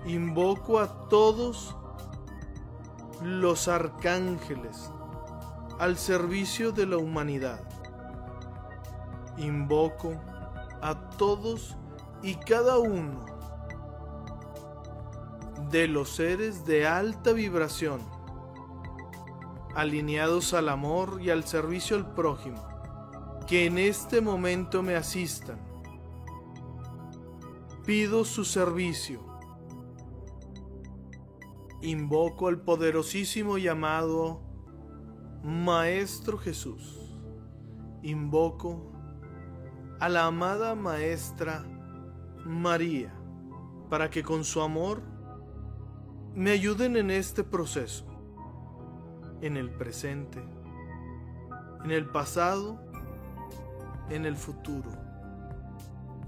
Invoco 0.04 0.78
a 0.78 1.08
todos 1.08 1.76
los 3.22 3.68
arcángeles 3.68 4.90
al 5.78 5.96
servicio 5.96 6.72
de 6.72 6.86
la 6.86 6.98
humanidad. 6.98 7.60
Invoco 9.38 10.12
a 10.82 11.08
todos 11.16 11.76
y 12.22 12.34
cada 12.34 12.78
uno 12.78 13.24
de 15.70 15.86
los 15.88 16.10
seres 16.10 16.66
de 16.66 16.86
alta 16.86 17.32
vibración, 17.32 18.00
alineados 19.74 20.54
al 20.54 20.68
amor 20.68 21.20
y 21.20 21.30
al 21.30 21.44
servicio 21.44 21.96
al 21.96 22.14
prójimo, 22.14 22.62
que 23.46 23.66
en 23.66 23.78
este 23.78 24.20
momento 24.20 24.82
me 24.82 24.94
asistan. 24.94 25.58
Pido 27.84 28.24
su 28.24 28.44
servicio. 28.44 29.24
Invoco 31.82 32.48
al 32.48 32.60
poderosísimo 32.60 33.58
llamado 33.58 34.42
Maestro 35.42 36.36
Jesús. 36.36 37.18
Invoco 38.02 38.92
a 39.98 40.08
la 40.08 40.26
amada 40.26 40.74
Maestra 40.74 41.64
María 42.44 43.14
para 43.90 44.08
que 44.08 44.22
con 44.22 44.44
su 44.44 44.62
amor 44.62 45.02
me 46.34 46.52
ayuden 46.52 46.96
en 46.96 47.10
este 47.10 47.42
proceso, 47.42 48.06
en 49.40 49.56
el 49.56 49.70
presente, 49.70 50.42
en 51.84 51.90
el 51.90 52.06
pasado, 52.06 52.78
en 54.10 54.26
el 54.26 54.36
futuro 54.36 54.90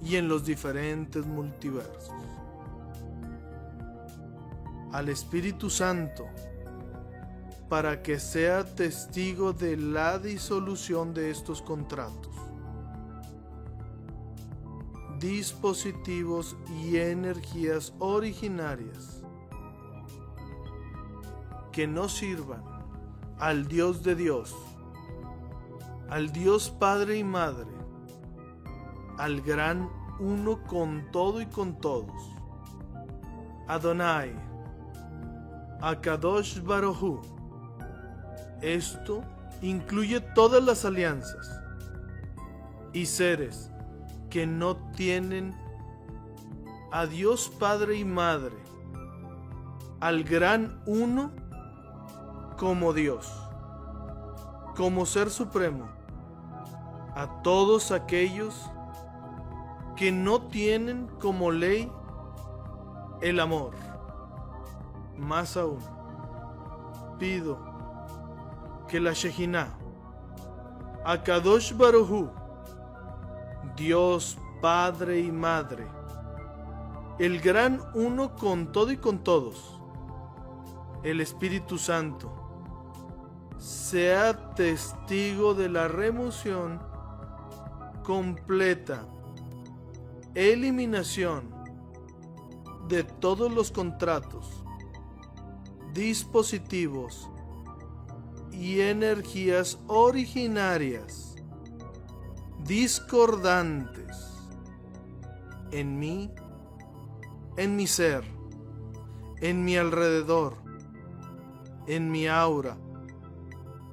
y 0.03 0.16
en 0.16 0.29
los 0.29 0.44
diferentes 0.44 1.27
multiversos. 1.27 2.12
Al 4.92 5.09
Espíritu 5.09 5.70
Santo, 5.70 6.27
para 7.68 8.03
que 8.03 8.18
sea 8.18 8.64
testigo 8.64 9.53
de 9.53 9.77
la 9.77 10.18
disolución 10.18 11.14
de 11.14 11.31
estos 11.31 11.62
contratos, 11.62 12.35
dispositivos 15.18 16.57
y 16.83 16.98
energías 16.98 17.94
originarias 17.98 19.22
que 21.70 21.87
no 21.87 22.09
sirvan 22.09 22.72
al 23.42 23.66
Dios 23.66 24.05
de 24.05 24.14
Dios, 24.14 24.55
al 26.09 26.31
Dios 26.31 26.70
Padre 26.70 27.18
y 27.18 27.24
Madre, 27.24 27.72
al 29.18 29.40
gran 29.40 29.90
uno 30.20 30.62
con 30.62 31.11
todo 31.11 31.40
y 31.40 31.46
con 31.46 31.81
todos, 31.81 32.12
Adonai, 33.66 34.33
Akadosh 35.81 36.62
Barohu. 36.62 37.20
Esto 38.61 39.24
incluye 39.61 40.20
todas 40.20 40.62
las 40.62 40.85
alianzas 40.85 41.50
y 42.92 43.07
seres 43.07 43.72
que 44.31 44.46
no 44.46 44.76
tienen 44.92 45.52
a 46.92 47.07
Dios 47.07 47.50
Padre 47.59 47.96
y 47.96 48.05
Madre, 48.05 48.55
al 49.98 50.22
gran 50.22 50.81
uno 50.87 51.41
como 52.62 52.92
Dios, 52.92 53.29
como 54.77 55.05
Ser 55.05 55.31
Supremo, 55.31 55.88
a 57.12 57.42
todos 57.42 57.90
aquellos 57.90 58.55
que 59.96 60.12
no 60.12 60.42
tienen 60.42 61.09
como 61.20 61.51
ley 61.51 61.90
el 63.20 63.40
amor, 63.40 63.72
más 65.18 65.57
aún, 65.57 65.81
pido 67.18 67.59
que 68.87 69.01
la 69.01 69.12
Shejinah, 69.12 69.77
Akadosh 71.05 71.77
Baruhu, 71.77 72.31
Dios 73.75 74.38
Padre 74.61 75.18
y 75.18 75.33
Madre, 75.33 75.88
el 77.18 77.40
gran 77.40 77.81
uno 77.94 78.37
con 78.37 78.70
todo 78.70 78.92
y 78.92 78.98
con 78.98 79.18
todos, 79.18 79.81
el 81.03 81.20
Espíritu 81.20 81.77
Santo, 81.77 82.41
sea 83.62 84.55
testigo 84.57 85.55
de 85.55 85.68
la 85.68 85.87
remoción 85.87 86.81
completa, 88.03 89.07
eliminación 90.35 91.55
de 92.88 93.05
todos 93.05 93.53
los 93.53 93.70
contratos, 93.70 94.64
dispositivos 95.94 97.31
y 98.51 98.81
energías 98.81 99.79
originarias 99.87 101.37
discordantes 102.64 104.29
en 105.70 106.01
mí, 106.01 106.33
en 107.57 107.77
mi 107.77 107.87
ser, 107.87 108.25
en 109.40 109.64
mi 109.64 109.77
alrededor, 109.77 110.57
en 111.87 112.11
mi 112.11 112.27
aura, 112.27 112.77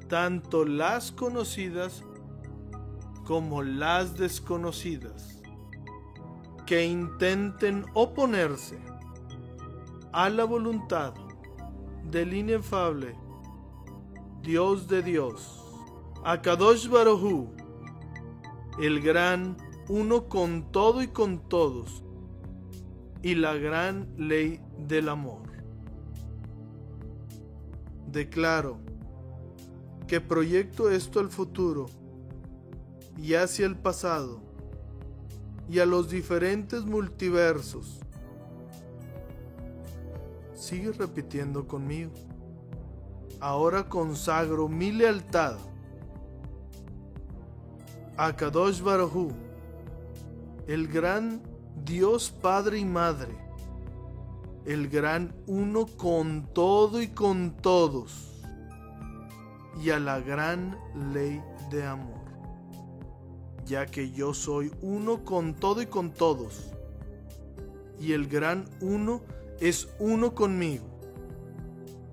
tanto 0.10 0.66
las 0.66 1.14
conocidas 1.14 2.04
como 3.26 3.62
las 3.62 4.18
desconocidas, 4.18 5.42
que 6.66 6.86
intenten 6.86 7.86
oponerse 7.94 8.80
a 10.12 10.30
la 10.30 10.44
voluntad 10.44 11.14
del 12.12 12.34
inefable 12.34 13.16
Dios 14.42 14.88
de 14.88 15.04
Dios, 15.04 15.64
Akadosh 16.26 16.90
Baruhu, 16.90 17.52
el 18.82 19.02
gran 19.02 19.58
uno 19.90 20.28
con 20.28 20.72
todo 20.72 21.04
y 21.04 21.08
con 21.08 21.48
todos, 21.48 22.04
y 23.22 23.36
la 23.36 23.54
gran 23.54 24.12
ley 24.18 24.60
del 24.88 25.10
amor. 25.10 25.44
Declaro 28.08 28.89
que 30.10 30.20
proyecto 30.20 30.90
esto 30.90 31.20
al 31.20 31.30
futuro 31.30 31.86
y 33.16 33.36
hacia 33.36 33.68
el 33.68 33.78
pasado 33.78 34.42
y 35.70 35.78
a 35.78 35.86
los 35.86 36.10
diferentes 36.10 36.84
multiversos. 36.84 38.00
Sigue 40.56 40.92
repitiendo 40.94 41.68
conmigo. 41.68 42.12
Ahora 43.40 43.88
consagro 43.88 44.68
mi 44.68 44.92
lealtad 44.92 45.58
a 48.18 48.36
Kadosh 48.36 48.82
el 50.68 50.88
gran 50.88 51.44
Dios 51.86 52.32
Padre 52.32 52.80
y 52.80 52.86
Madre, 52.86 53.38
el 54.66 54.90
gran 54.90 55.36
uno 55.46 55.86
con 55.86 56.52
todo 56.52 57.00
y 57.00 57.10
con 57.10 57.56
todos, 57.62 58.29
y 59.82 59.92
a 59.92 60.00
la 60.00 60.20
gran 60.20 60.78
ley 61.14 61.42
de 61.70 61.86
amor, 61.86 62.20
ya 63.66 63.86
que 63.86 64.12
yo 64.12 64.34
soy 64.34 64.72
uno 64.82 65.24
con 65.24 65.56
todo 65.56 65.82
y 65.82 65.86
con 65.86 66.12
todos, 66.12 66.72
y 68.00 68.14
el 68.14 68.28
gran 68.28 68.66
uno 68.82 69.22
es 69.60 69.88
uno 70.00 70.36
conmigo, 70.36 70.86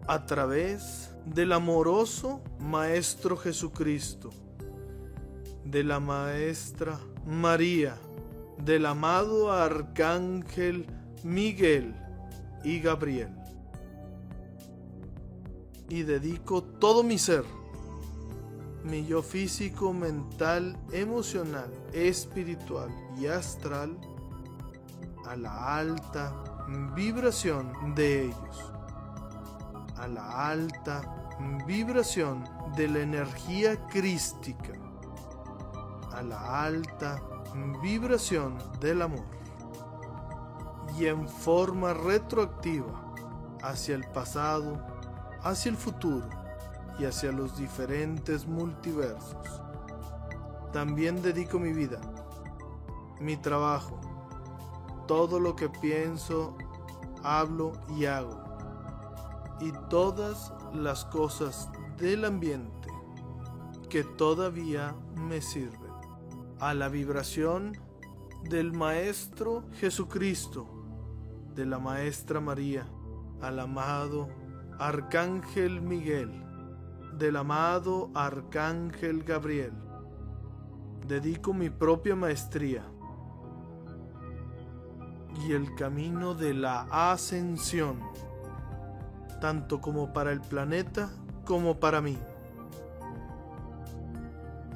a 0.07 0.27
través 0.27 1.11
del 1.25 1.53
amoroso 1.53 2.41
Maestro 2.61 3.37
Jesucristo, 3.37 4.31
de 5.65 5.83
la 5.83 5.99
Maestra 5.99 7.01
María, 7.27 7.97
del 8.65 8.87
amado 8.87 9.53
Arcángel 9.53 10.87
Miguel 11.25 11.95
y 12.63 12.79
Gabriel. 12.79 13.46
Y 15.89 16.03
dedico 16.03 16.63
todo 16.63 17.03
mi 17.03 17.19
ser, 17.19 17.45
mi 18.85 19.07
yo 19.07 19.23
físico, 19.23 19.93
mental, 19.93 20.77
emocional, 20.93 21.73
espiritual 21.93 22.91
y 23.19 23.27
astral, 23.27 23.97
a 25.27 25.37
la 25.37 25.77
alta 25.77 26.33
vibración 26.95 27.95
de 27.95 28.27
ellos, 28.27 28.73
a 29.97 30.09
la 30.09 30.51
alta 30.51 31.37
vibración 31.67 32.45
de 32.77 32.89
la 32.89 33.01
energía 33.01 33.87
crística 33.87 34.73
a 36.17 36.23
la 36.23 36.65
alta 36.65 37.21
vibración 37.83 38.57
del 38.81 39.03
amor 39.03 39.25
y 40.99 41.07
en 41.07 41.29
forma 41.29 41.93
retroactiva 41.93 43.15
hacia 43.63 43.95
el 43.97 44.05
pasado, 44.05 44.81
hacia 45.49 45.71
el 45.71 45.77
futuro 45.77 46.29
y 46.99 47.05
hacia 47.05 47.31
los 47.31 47.57
diferentes 47.57 48.47
multiversos. 48.47 49.63
También 50.73 51.23
dedico 51.23 51.59
mi 51.59 51.73
vida, 51.73 52.01
mi 53.21 53.37
trabajo, 53.37 54.01
todo 55.07 55.39
lo 55.39 55.55
que 55.55 55.69
pienso, 55.69 56.57
hablo 57.23 57.73
y 57.97 58.07
hago 58.07 58.45
y 59.61 59.73
todas 59.89 60.53
las 60.75 61.05
cosas 61.05 61.71
del 61.97 62.25
ambiente 62.25 62.89
que 63.89 64.03
todavía 64.03 64.95
me 65.15 65.41
sirven. 65.41 65.87
A 66.59 66.75
la 66.75 66.89
vibración 66.89 67.73
del 68.43 68.73
Maestro 68.73 69.65
Jesucristo, 69.79 70.67
de 71.55 71.67
la 71.67 71.79
Maestra 71.79 72.41
María, 72.41 72.87
al 73.41 73.61
amado 73.61 74.29
Arcángel 74.79 75.81
Miguel, 75.81 76.31
del 77.19 77.37
amado 77.37 78.11
Arcángel 78.15 79.23
Gabriel. 79.25 79.73
Dedico 81.07 81.55
mi 81.55 81.71
propia 81.71 82.15
maestría 82.15 82.85
y 85.47 85.53
el 85.53 85.75
camino 85.77 86.35
de 86.35 86.55
la 86.55 86.87
ascensión 86.91 88.01
tanto 89.41 89.81
como 89.81 90.13
para 90.13 90.33
el 90.33 90.41
planeta 90.41 91.11
como 91.45 91.79
para 91.79 92.01
mí. 92.01 92.19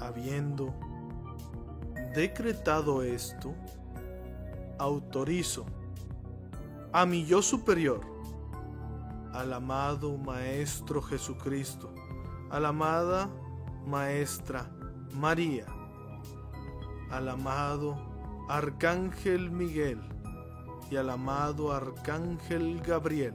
Habiendo 0.00 0.74
decretado 2.14 3.02
esto, 3.02 3.54
autorizo 4.78 5.66
a 6.92 7.06
mi 7.06 7.26
yo 7.26 7.42
superior, 7.42 8.00
al 9.32 9.52
amado 9.52 10.16
Maestro 10.16 11.02
Jesucristo, 11.02 11.92
a 12.50 12.60
la 12.60 12.68
amada 12.68 13.30
Maestra 13.86 14.70
María, 15.14 15.66
al 17.10 17.28
amado 17.28 17.96
Arcángel 18.48 19.50
Miguel 19.50 20.00
y 20.90 20.96
al 20.96 21.10
amado 21.10 21.72
Arcángel 21.72 22.80
Gabriel 22.80 23.34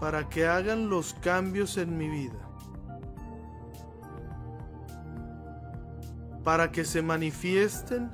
para 0.00 0.28
que 0.28 0.46
hagan 0.46 0.88
los 0.88 1.14
cambios 1.14 1.76
en 1.76 1.96
mi 1.96 2.08
vida. 2.08 2.38
Para 6.44 6.70
que 6.70 6.84
se 6.84 7.02
manifiesten 7.02 8.10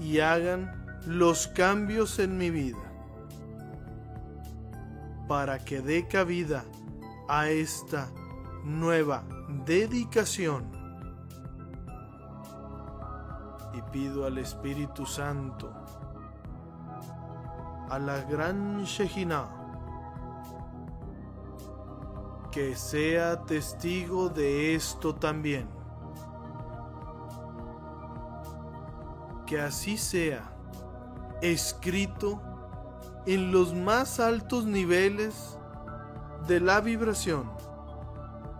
y 0.00 0.20
hagan 0.20 1.00
los 1.06 1.46
cambios 1.46 2.18
en 2.18 2.38
mi 2.38 2.50
vida. 2.50 2.89
Para 5.30 5.60
que 5.60 5.80
dé 5.80 6.08
cabida 6.08 6.64
a 7.28 7.48
esta 7.50 8.08
nueva 8.64 9.22
dedicación. 9.64 10.68
Y 13.72 13.80
pido 13.92 14.26
al 14.26 14.38
Espíritu 14.38 15.06
Santo, 15.06 15.72
a 17.88 17.96
la 18.00 18.22
gran 18.22 18.82
Shejinah, 18.82 19.48
que 22.50 22.74
sea 22.74 23.44
testigo 23.44 24.30
de 24.30 24.74
esto 24.74 25.14
también. 25.14 25.68
Que 29.46 29.60
así 29.60 29.96
sea, 29.96 30.52
escrito 31.40 32.49
en 33.26 33.52
los 33.52 33.74
más 33.74 34.20
altos 34.20 34.64
niveles 34.64 35.58
de 36.46 36.60
la 36.60 36.80
vibración, 36.80 37.50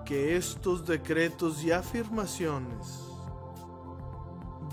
que 0.05 0.37
estos 0.37 0.87
decretos 0.87 1.63
y 1.65 1.73
afirmaciones 1.73 3.01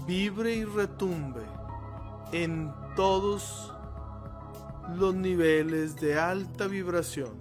vibre 0.06 0.56
y 0.56 0.66
retumbe 0.66 1.44
en 2.32 2.74
todos 2.96 3.74
los 4.96 5.14
niveles 5.14 5.96
de 5.98 6.18
alta 6.18 6.68
vibración 6.68 7.38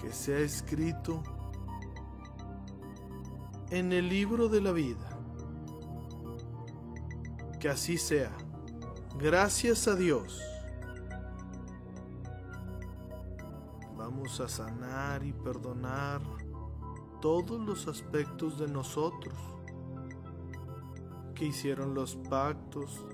que 0.00 0.12
se 0.12 0.34
ha 0.34 0.38
escrito 0.38 1.22
en 3.70 3.92
el 3.92 4.08
libro 4.08 4.48
de 4.48 4.60
la 4.60 4.72
vida. 4.72 5.18
Que 7.58 7.68
así 7.68 7.98
sea. 7.98 8.30
Gracias 9.18 9.88
a 9.88 9.94
Dios. 9.94 10.42
Vamos 13.96 14.40
a 14.40 14.48
sanar 14.48 15.24
y 15.24 15.32
perdonar 15.32 16.20
todos 17.22 17.58
los 17.58 17.88
aspectos 17.88 18.58
de 18.58 18.68
nosotros 18.68 19.34
que 21.34 21.46
hicieron 21.46 21.94
los 21.94 22.16
pactos 22.28 23.06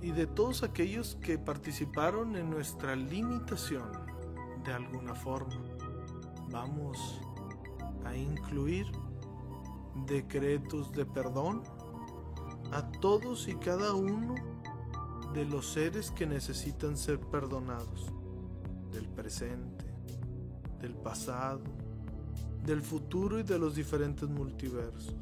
y 0.00 0.10
de 0.10 0.26
todos 0.26 0.64
aquellos 0.64 1.16
que 1.22 1.38
participaron 1.38 2.34
en 2.34 2.50
nuestra 2.50 2.96
limitación 2.96 3.92
de 4.64 4.72
alguna 4.72 5.14
forma. 5.14 5.54
Vamos 6.50 7.20
a 8.04 8.16
incluir 8.16 8.90
decretos 10.04 10.90
de 10.90 11.06
perdón 11.06 11.62
a 12.72 12.90
todos 12.90 13.48
y 13.48 13.54
cada 13.56 13.94
uno 13.94 14.34
de 15.34 15.44
los 15.44 15.72
seres 15.72 16.10
que 16.10 16.26
necesitan 16.26 16.96
ser 16.96 17.20
perdonados, 17.20 18.06
del 18.90 19.08
presente, 19.08 19.84
del 20.80 20.94
pasado, 20.94 21.62
del 22.64 22.80
futuro 22.80 23.38
y 23.38 23.42
de 23.42 23.58
los 23.58 23.74
diferentes 23.74 24.28
multiversos, 24.28 25.14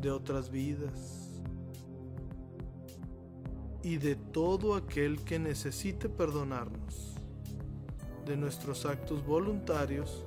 de 0.00 0.10
otras 0.10 0.50
vidas 0.50 1.30
y 3.82 3.96
de 3.96 4.14
todo 4.14 4.74
aquel 4.74 5.24
que 5.24 5.38
necesite 5.38 6.08
perdonarnos 6.08 7.14
de 8.26 8.36
nuestros 8.36 8.86
actos 8.86 9.24
voluntarios 9.24 10.24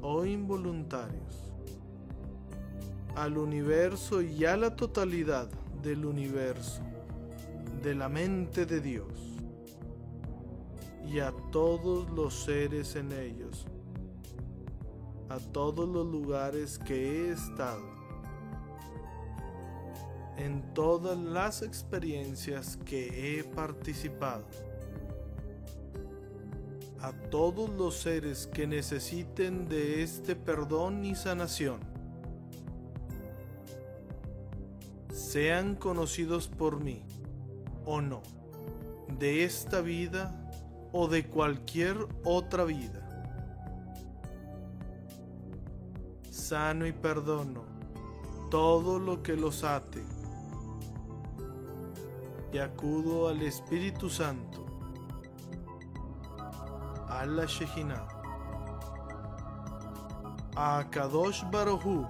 o 0.00 0.24
involuntarios 0.24 1.47
al 3.18 3.36
universo 3.36 4.22
y 4.22 4.44
a 4.44 4.56
la 4.56 4.76
totalidad 4.76 5.48
del 5.82 6.04
universo, 6.04 6.82
de 7.82 7.92
la 7.96 8.08
mente 8.08 8.64
de 8.64 8.80
Dios 8.80 9.12
y 11.04 11.18
a 11.18 11.32
todos 11.50 12.08
los 12.10 12.44
seres 12.44 12.94
en 12.94 13.10
ellos, 13.10 13.66
a 15.28 15.38
todos 15.38 15.88
los 15.88 16.06
lugares 16.06 16.78
que 16.78 16.94
he 16.94 17.32
estado, 17.32 17.82
en 20.36 20.72
todas 20.72 21.18
las 21.18 21.62
experiencias 21.62 22.78
que 22.84 23.40
he 23.40 23.42
participado, 23.42 24.46
a 27.00 27.10
todos 27.30 27.68
los 27.70 27.96
seres 27.96 28.46
que 28.46 28.68
necesiten 28.68 29.68
de 29.68 30.04
este 30.04 30.36
perdón 30.36 31.04
y 31.04 31.16
sanación 31.16 31.87
sean 35.12 35.74
conocidos 35.74 36.48
por 36.48 36.80
mí 36.80 37.04
o 37.84 38.00
no, 38.00 38.22
de 39.18 39.44
esta 39.44 39.80
vida 39.80 40.50
o 40.92 41.08
de 41.08 41.26
cualquier 41.26 41.96
otra 42.24 42.64
vida. 42.64 43.04
Sano 46.30 46.86
y 46.86 46.92
perdono 46.92 47.64
todo 48.50 48.98
lo 48.98 49.22
que 49.22 49.36
los 49.36 49.64
ate 49.64 50.02
y 52.52 52.58
acudo 52.58 53.28
al 53.28 53.42
Espíritu 53.42 54.08
Santo, 54.08 54.64
a 57.08 57.26
la 57.26 57.44
Shejinah, 57.44 58.08
a 60.56 60.86
Kadosh 60.90 61.44
Baruj 61.50 62.08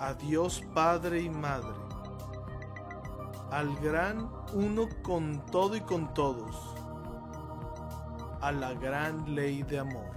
a 0.00 0.14
Dios 0.14 0.62
Padre 0.74 1.22
y 1.22 1.30
Madre, 1.30 1.78
al 3.50 3.74
gran 3.76 4.30
uno 4.52 4.88
con 5.02 5.44
todo 5.46 5.76
y 5.76 5.80
con 5.80 6.12
todos, 6.12 6.74
a 8.40 8.52
la 8.52 8.74
gran 8.74 9.34
ley 9.34 9.62
de 9.62 9.78
amor, 9.78 10.10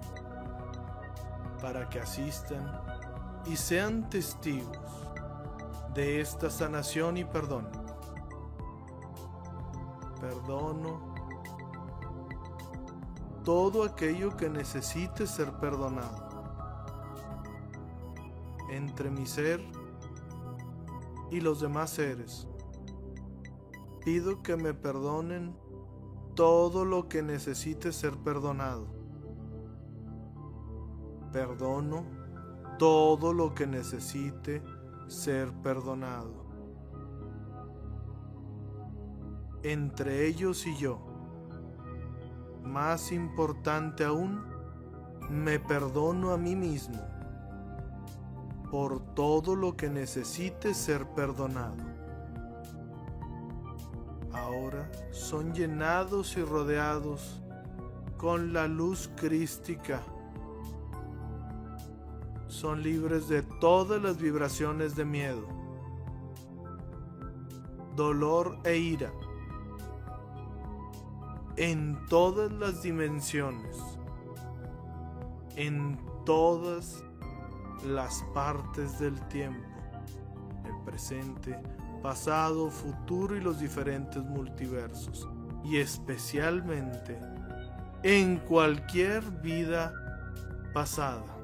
para 1.61 1.87
que 1.89 1.99
asistan 1.99 2.81
y 3.45 3.55
sean 3.55 4.09
testigos 4.09 5.07
de 5.93 6.21
esta 6.21 6.49
sanación 6.49 7.17
y 7.17 7.25
perdón. 7.25 7.69
Perdono 10.19 10.99
todo 13.45 13.83
aquello 13.83 14.35
que 14.35 14.49
necesite 14.49 15.25
ser 15.25 15.51
perdonado 15.53 16.28
entre 18.69 19.09
mi 19.09 19.25
ser 19.25 19.61
y 21.31 21.41
los 21.41 21.59
demás 21.59 21.91
seres. 21.91 22.47
Pido 24.03 24.41
que 24.41 24.55
me 24.55 24.73
perdonen 24.73 25.55
todo 26.35 26.85
lo 26.85 27.09
que 27.09 27.21
necesite 27.21 27.91
ser 27.91 28.17
perdonado. 28.17 28.87
Perdono 31.31 32.05
todo 32.77 33.33
lo 33.33 33.53
que 33.53 33.67
necesite 33.67 34.63
ser 35.07 35.51
perdonado. 35.61 36.47
Entre 39.63 40.25
ellos 40.27 40.65
y 40.65 40.77
yo, 40.77 41.05
más 42.63 43.11
importante 43.11 44.05
aún, 44.05 44.41
me 45.29 45.59
perdono 45.59 46.31
a 46.31 46.37
mí 46.37 46.55
mismo 46.55 47.08
por 48.71 48.99
todo 49.15 49.55
lo 49.55 49.75
que 49.75 49.89
necesite 49.89 50.73
ser 50.73 51.07
perdonado. 51.07 51.77
Ahora 54.31 54.89
son 55.11 55.53
llenados 55.53 56.37
y 56.37 56.43
rodeados 56.43 57.41
con 58.17 58.53
la 58.53 58.67
luz 58.67 59.09
crística. 59.15 60.01
Son 62.47 62.83
libres 62.83 63.27
de 63.27 63.41
todas 63.41 64.01
las 64.01 64.17
vibraciones 64.17 64.95
de 64.95 65.05
miedo, 65.05 65.47
dolor 67.95 68.59
e 68.63 68.77
ira 68.77 69.11
en 71.57 72.05
todas 72.07 72.51
las 72.53 72.81
dimensiones, 72.81 73.77
en 75.55 75.99
todas 76.25 77.03
las 77.85 78.23
partes 78.33 78.99
del 78.99 79.19
tiempo, 79.27 79.67
el 80.65 80.83
presente, 80.85 81.59
pasado, 82.01 82.69
futuro 82.69 83.35
y 83.35 83.41
los 83.41 83.59
diferentes 83.59 84.23
multiversos, 84.23 85.27
y 85.63 85.77
especialmente 85.77 87.19
en 88.03 88.37
cualquier 88.37 89.23
vida 89.41 89.93
pasada, 90.73 91.35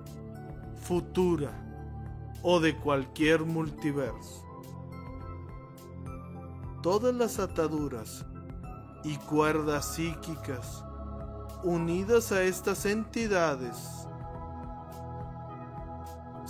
futura 0.78 1.52
o 2.42 2.60
de 2.60 2.78
cualquier 2.78 3.44
multiverso. 3.44 4.44
Todas 6.82 7.16
las 7.16 7.40
ataduras 7.40 8.26
y 9.04 9.18
cuerdas 9.18 9.96
psíquicas 9.96 10.84
unidas 11.64 12.32
a 12.32 12.44
estas 12.44 12.86
entidades 12.86 14.08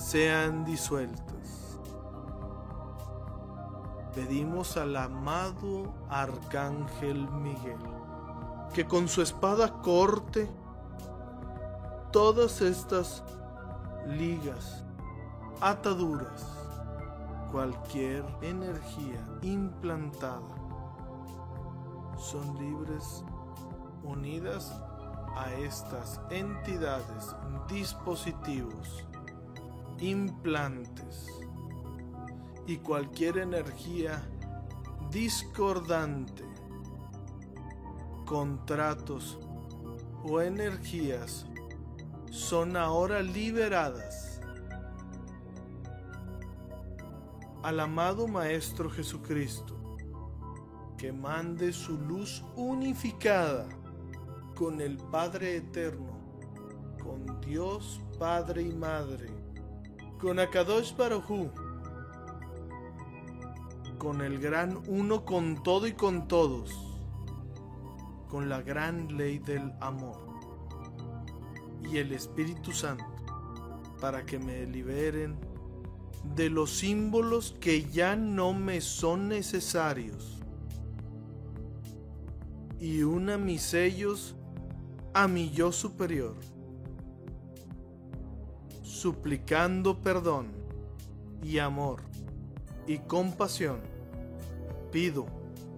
sean 0.06 0.64
disueltas. 0.66 1.80
Pedimos 4.14 4.78
al 4.78 4.96
amado 4.98 5.96
Arcángel 6.10 7.28
Miguel 7.32 7.80
que 8.72 8.86
con 8.86 9.08
su 9.08 9.24
espada 9.24 9.82
corte 9.82 10.48
todas 12.12 12.62
estas 12.62 13.24
ligas, 14.06 14.86
ataduras, 15.60 16.46
cualquier 17.52 18.24
energía 18.44 19.26
implantada 19.42 20.56
son 22.20 22.60
libres 22.60 23.24
unidas 24.04 24.72
a 25.36 25.52
estas 25.54 26.22
entidades, 26.30 27.36
dispositivos 27.68 29.04
implantes 30.00 31.28
y 32.68 32.78
cualquier 32.78 33.38
energía 33.38 34.22
discordante, 35.12 36.44
contratos 38.26 39.40
o 40.24 40.42
energías 40.42 41.46
son 42.32 42.76
ahora 42.76 43.22
liberadas. 43.22 44.36
al 47.66 47.80
amado 47.80 48.28
Maestro 48.28 48.92
Jesucristo, 48.92 49.76
que 51.00 51.12
mande 51.12 51.74
su 51.74 51.98
luz 51.98 52.46
unificada 52.56 53.68
con 54.54 54.80
el 54.80 54.98
Padre 54.98 55.56
Eterno, 55.56 56.16
con 57.02 57.42
Dios 57.42 58.00
Padre 58.20 58.62
y 58.62 58.72
Madre, 58.72 59.35
con 60.20 60.40
Akadosh 60.40 60.96
Barujú, 60.96 61.52
con 63.98 64.22
el 64.22 64.40
gran 64.40 64.80
uno 64.88 65.26
con 65.26 65.62
todo 65.64 65.88
y 65.88 65.94
con 65.94 66.28
todos, 66.28 66.72
con 68.30 68.50
la 68.50 68.62
gran 68.62 69.18
ley 69.18 69.40
del 69.40 69.74
amor. 69.82 70.18
Y 71.92 71.98
el 71.98 72.12
Espíritu 72.14 72.72
Santo, 72.72 73.06
para 74.00 74.26
que 74.26 74.40
me 74.40 74.66
liberen 74.66 75.38
de 76.36 76.50
los 76.50 76.72
símbolos 76.72 77.56
que 77.60 77.84
ya 77.90 78.16
no 78.16 78.54
me 78.54 78.82
son 78.82 79.28
necesarios. 79.28 80.42
Y 82.80 83.04
una 83.04 83.38
mis 83.38 83.62
sellos 83.62 84.36
a 85.14 85.28
mi 85.28 85.52
yo 85.52 85.72
superior, 85.72 86.36
suplicando 89.06 90.02
perdón 90.02 90.48
y 91.44 91.60
amor 91.60 92.02
y 92.88 92.98
compasión, 92.98 93.82
pido 94.92 95.28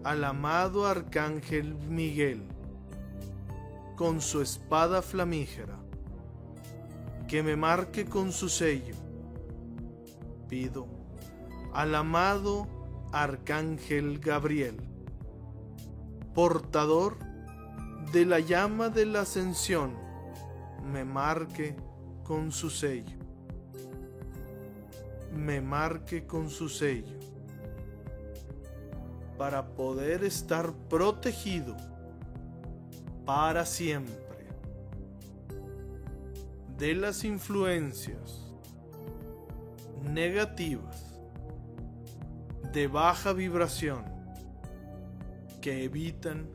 al 0.05 0.23
amado 0.23 0.87
Arcángel 0.87 1.75
Miguel, 1.89 2.47
con 3.97 4.21
su 4.21 4.41
espada 4.41 5.01
flamígera, 5.01 5.77
que 7.27 7.43
me 7.43 7.57
marque 7.57 8.05
con 8.05 8.31
su 8.31 8.47
sello. 8.47 8.95
Pido 10.47 10.87
al 11.73 11.95
amado 11.95 12.65
Arcángel 13.11 14.19
Gabriel, 14.19 14.77
portador 16.33 17.17
de 18.13 18.25
la 18.25 18.39
llama 18.39 18.87
de 18.87 19.05
la 19.05 19.23
ascensión, 19.23 19.97
me 20.89 21.03
marque 21.03 21.75
con 22.23 22.53
su 22.53 22.69
sello. 22.69 23.16
Me 25.37 25.61
marque 25.61 26.25
con 26.25 26.49
su 26.49 26.67
sello 26.67 27.17
para 29.37 29.67
poder 29.75 30.23
estar 30.23 30.73
protegido 30.89 31.77
para 33.23 33.65
siempre 33.65 34.17
de 36.77 36.95
las 36.95 37.23
influencias 37.23 38.51
negativas 40.03 41.15
de 42.73 42.87
baja 42.87 43.31
vibración 43.31 44.05
que 45.61 45.83
evitan 45.83 46.49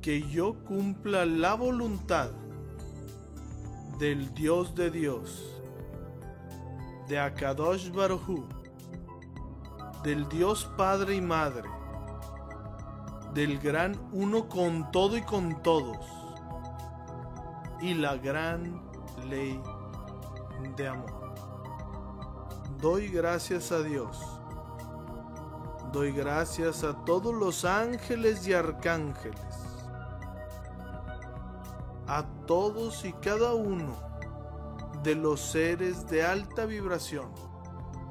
que 0.00 0.22
yo 0.28 0.64
cumpla 0.64 1.26
la 1.26 1.54
voluntad 1.54 2.30
del 3.98 4.32
Dios 4.32 4.74
de 4.76 4.90
Dios, 4.90 5.57
de 7.08 7.18
Akadosh 7.18 7.90
Barujú, 7.90 8.44
del 10.02 10.28
Dios 10.28 10.70
Padre 10.76 11.14
y 11.14 11.20
Madre, 11.22 11.68
del 13.32 13.58
gran 13.58 13.98
uno 14.12 14.46
con 14.48 14.90
todo 14.90 15.16
y 15.16 15.22
con 15.22 15.62
todos, 15.62 15.98
y 17.80 17.94
la 17.94 18.16
gran 18.16 18.82
ley 19.26 19.60
de 20.76 20.88
amor. 20.88 21.34
Doy 22.78 23.08
gracias 23.08 23.72
a 23.72 23.80
Dios. 23.80 24.20
Doy 25.92 26.12
gracias 26.12 26.84
a 26.84 26.92
todos 27.04 27.34
los 27.34 27.64
ángeles 27.64 28.46
y 28.46 28.52
arcángeles. 28.52 29.40
A 32.06 32.24
todos 32.46 33.04
y 33.04 33.14
cada 33.14 33.54
uno 33.54 34.07
de 35.02 35.14
los 35.14 35.40
seres 35.40 36.08
de 36.08 36.24
alta 36.24 36.66
vibración, 36.66 37.30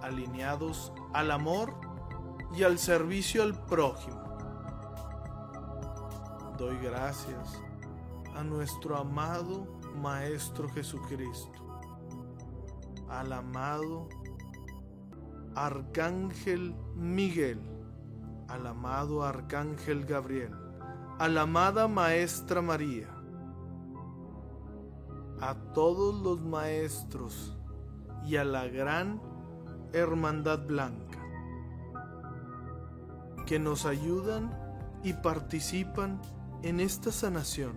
alineados 0.02 0.92
al 1.14 1.32
amor 1.32 1.74
y 2.56 2.64
al 2.64 2.78
servicio 2.78 3.44
al 3.44 3.54
prójimo. 3.66 4.24
Doy 6.58 6.78
gracias 6.78 7.62
a 8.36 8.44
nuestro 8.44 8.98
amado 8.98 9.68
Maestro 9.96 10.70
Jesucristo, 10.70 11.52
al 13.10 13.34
amado 13.34 14.08
Arcángel 15.56 16.76
Miguel, 16.96 17.60
al 18.48 18.68
amado 18.68 19.24
Arcángel 19.24 20.06
Gabriel, 20.06 20.54
a 21.20 21.28
la 21.28 21.42
amada 21.42 21.88
Maestra 21.88 22.62
María, 22.62 23.17
a 25.42 25.56
todos 25.74 26.16
los 26.22 26.42
maestros 26.42 27.58
y 28.26 28.38
a 28.38 28.44
la 28.44 28.68
gran 28.68 29.22
Hermandad 29.94 30.66
Blanca, 30.66 31.20
que 33.46 33.60
nos 33.60 33.86
ayudan 33.86 34.52
y 35.04 35.14
participan 35.14 36.20
en 36.64 36.80
esta 36.80 37.12
sanación, 37.12 37.74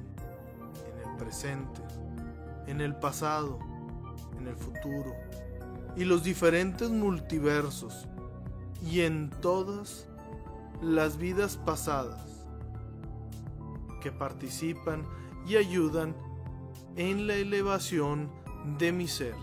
en 1.05 1.11
el 1.11 1.17
presente 1.17 1.81
en 2.71 2.81
el 2.81 2.95
pasado, 2.95 3.59
en 4.39 4.47
el 4.47 4.57
futuro, 4.57 5.15
y 5.97 6.05
los 6.05 6.23
diferentes 6.23 6.89
multiversos, 6.89 8.07
y 8.83 9.01
en 9.01 9.31
todas 9.41 10.09
las 10.81 11.19
vidas 11.19 11.57
pasadas, 11.57 12.47
que 14.01 14.13
participan 14.13 15.05
y 15.47 15.57
ayudan 15.57 16.15
en 16.97 17.27
la 17.27 17.35
elevación 17.35 18.31
de 18.79 18.93
mi 18.93 19.09
ser, 19.09 19.35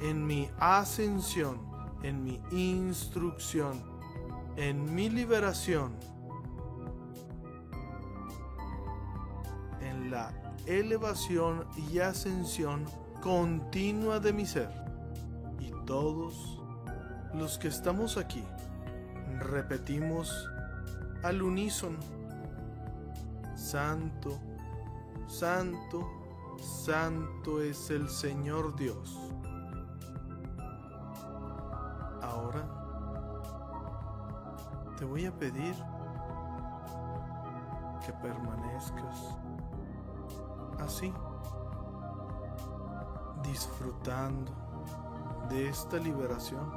en 0.00 0.26
mi 0.26 0.48
ascensión, 0.58 1.58
en 2.02 2.24
mi 2.24 2.40
instrucción, 2.50 3.80
en 4.56 4.94
mi 4.94 5.08
liberación, 5.08 5.92
en 9.80 10.10
la 10.10 10.32
elevación 10.66 11.66
y 11.90 11.98
ascensión 11.98 12.84
continua 13.20 14.20
de 14.20 14.32
mi 14.32 14.46
ser. 14.46 14.70
Y 15.60 15.70
todos 15.86 16.60
los 17.34 17.58
que 17.58 17.68
estamos 17.68 18.16
aquí 18.16 18.44
repetimos 19.38 20.48
al 21.22 21.42
unísono, 21.42 21.98
Santo, 23.54 24.38
Santo, 25.28 26.21
Santo 26.62 27.60
es 27.60 27.90
el 27.90 28.08
Señor 28.08 28.76
Dios. 28.76 29.18
Ahora 32.22 32.64
te 34.96 35.04
voy 35.04 35.26
a 35.26 35.36
pedir 35.36 35.74
que 38.06 38.12
permanezcas 38.12 39.36
así, 40.78 41.12
disfrutando 43.42 44.52
de 45.48 45.68
esta 45.68 45.96
liberación, 45.96 46.70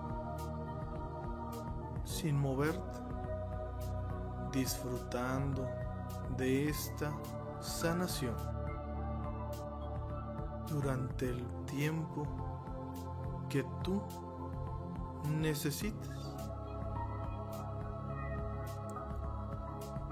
sin 2.05 2.39
moverte, 2.39 2.99
disfrutando 4.51 5.67
de 6.37 6.69
esta 6.69 7.11
sanación 7.59 8.54
durante 10.69 11.29
el 11.29 11.45
tiempo 11.65 12.25
que 13.49 13.65
tú 13.83 14.01
necesites. 15.39 16.11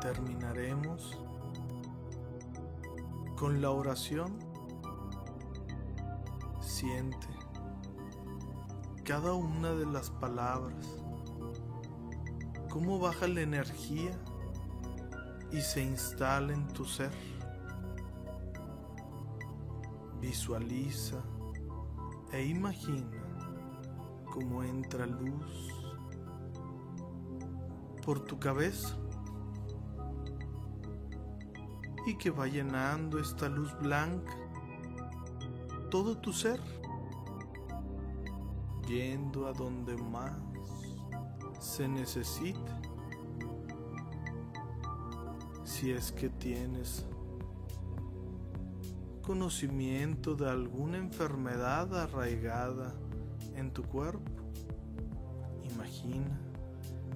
Terminaremos 0.01 1.17
con 3.37 3.61
la 3.61 3.71
oración, 3.71 4.37
siente 6.59 7.27
cada 9.03 9.33
una 9.33 9.73
de 9.73 9.85
las 9.85 10.09
palabras, 10.09 10.85
cómo 12.69 12.99
baja 12.99 13.27
la 13.27 13.41
energía 13.41 14.17
y 15.51 15.61
se 15.61 15.83
instala 15.83 16.53
en 16.53 16.67
tu 16.67 16.85
ser. 16.85 17.32
Visualiza 20.23 21.21
e 22.31 22.45
imagina 22.45 23.21
cómo 24.31 24.63
entra 24.63 25.05
luz 25.05 25.67
por 28.05 28.21
tu 28.21 28.39
cabeza 28.39 28.97
y 32.07 32.15
que 32.15 32.29
va 32.29 32.47
llenando 32.47 33.19
esta 33.19 33.49
luz 33.49 33.77
blanca 33.79 34.33
todo 35.91 36.17
tu 36.17 36.31
ser, 36.31 36.61
yendo 38.87 39.45
a 39.45 39.51
donde 39.51 39.97
más 39.97 40.31
se 41.59 41.85
necesite. 41.89 42.71
Si 45.65 45.91
es 45.91 46.13
que 46.13 46.29
tienes 46.29 47.05
conocimiento 49.23 50.35
de 50.35 50.47
alguna 50.49 50.97
enfermedad 50.97 51.97
arraigada 51.97 52.93
en 53.55 53.71
tu 53.71 53.81
cuerpo, 53.83 54.31
imagina 55.63 56.39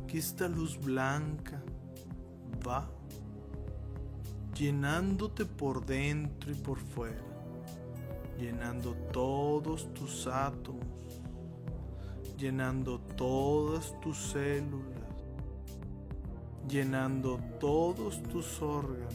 que 0.07 0.17
esta 0.17 0.47
luz 0.47 0.79
blanca 0.79 1.61
va 2.65 2.89
llenándote 4.55 5.45
por 5.45 5.85
dentro 5.85 6.51
y 6.51 6.55
por 6.55 6.79
fuera, 6.79 7.21
llenando 8.39 8.95
todos 9.11 9.93
tus 9.93 10.25
átomos, 10.25 11.21
llenando 12.37 12.99
todas 12.99 13.99
tus 13.99 14.17
células, 14.17 14.97
llenando 16.67 17.37
todos 17.59 18.23
tus 18.23 18.61
órganos, 18.61 19.13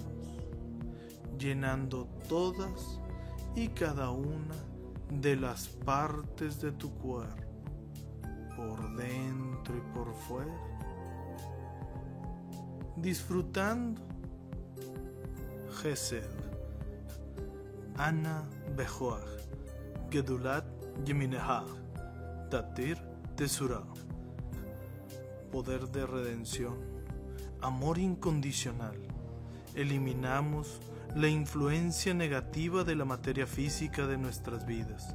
llenando 1.39 2.07
todas 2.29 3.01
y 3.55 3.69
cada 3.69 4.11
una 4.11 4.55
de 5.21 5.37
las 5.37 5.69
partes 5.69 6.61
de 6.61 6.73
tu 6.73 6.91
cuerpo, 6.95 7.43
por 8.57 8.97
dentro 8.97 9.77
y 9.77 9.95
por 9.95 10.13
fuera, 10.15 10.57
disfrutando 12.97 14.01
Gesed, 15.83 16.29
Ana 17.97 18.43
Bejoach, 18.77 19.21
Gedulat 20.11 20.65
Yemineha, 21.05 21.65
Tatir 22.51 22.99
Tesura, 23.37 23.83
poder 25.51 25.89
de 25.89 26.07
redención, 26.07 26.77
amor 27.61 27.99
incondicional. 27.99 28.97
Eliminamos 29.75 30.81
la 31.15 31.29
influencia 31.29 32.15
negativa 32.15 32.85
de 32.85 32.97
la 32.97 33.05
materia 33.05 33.47
física 33.47 34.07
de 34.07 34.17
nuestras 34.17 34.65
vidas. 34.65 35.15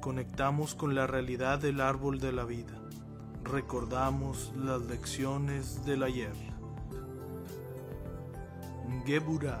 Conectamos 0.00 0.74
con 0.74 0.96
la 0.96 1.06
realidad 1.06 1.60
del 1.60 1.80
árbol 1.80 2.18
de 2.18 2.32
la 2.32 2.44
vida. 2.44 2.74
Recordamos 3.44 4.52
las 4.56 4.82
lecciones 4.82 5.84
del 5.84 6.02
ayer. 6.02 6.34
Gebura, 9.06 9.60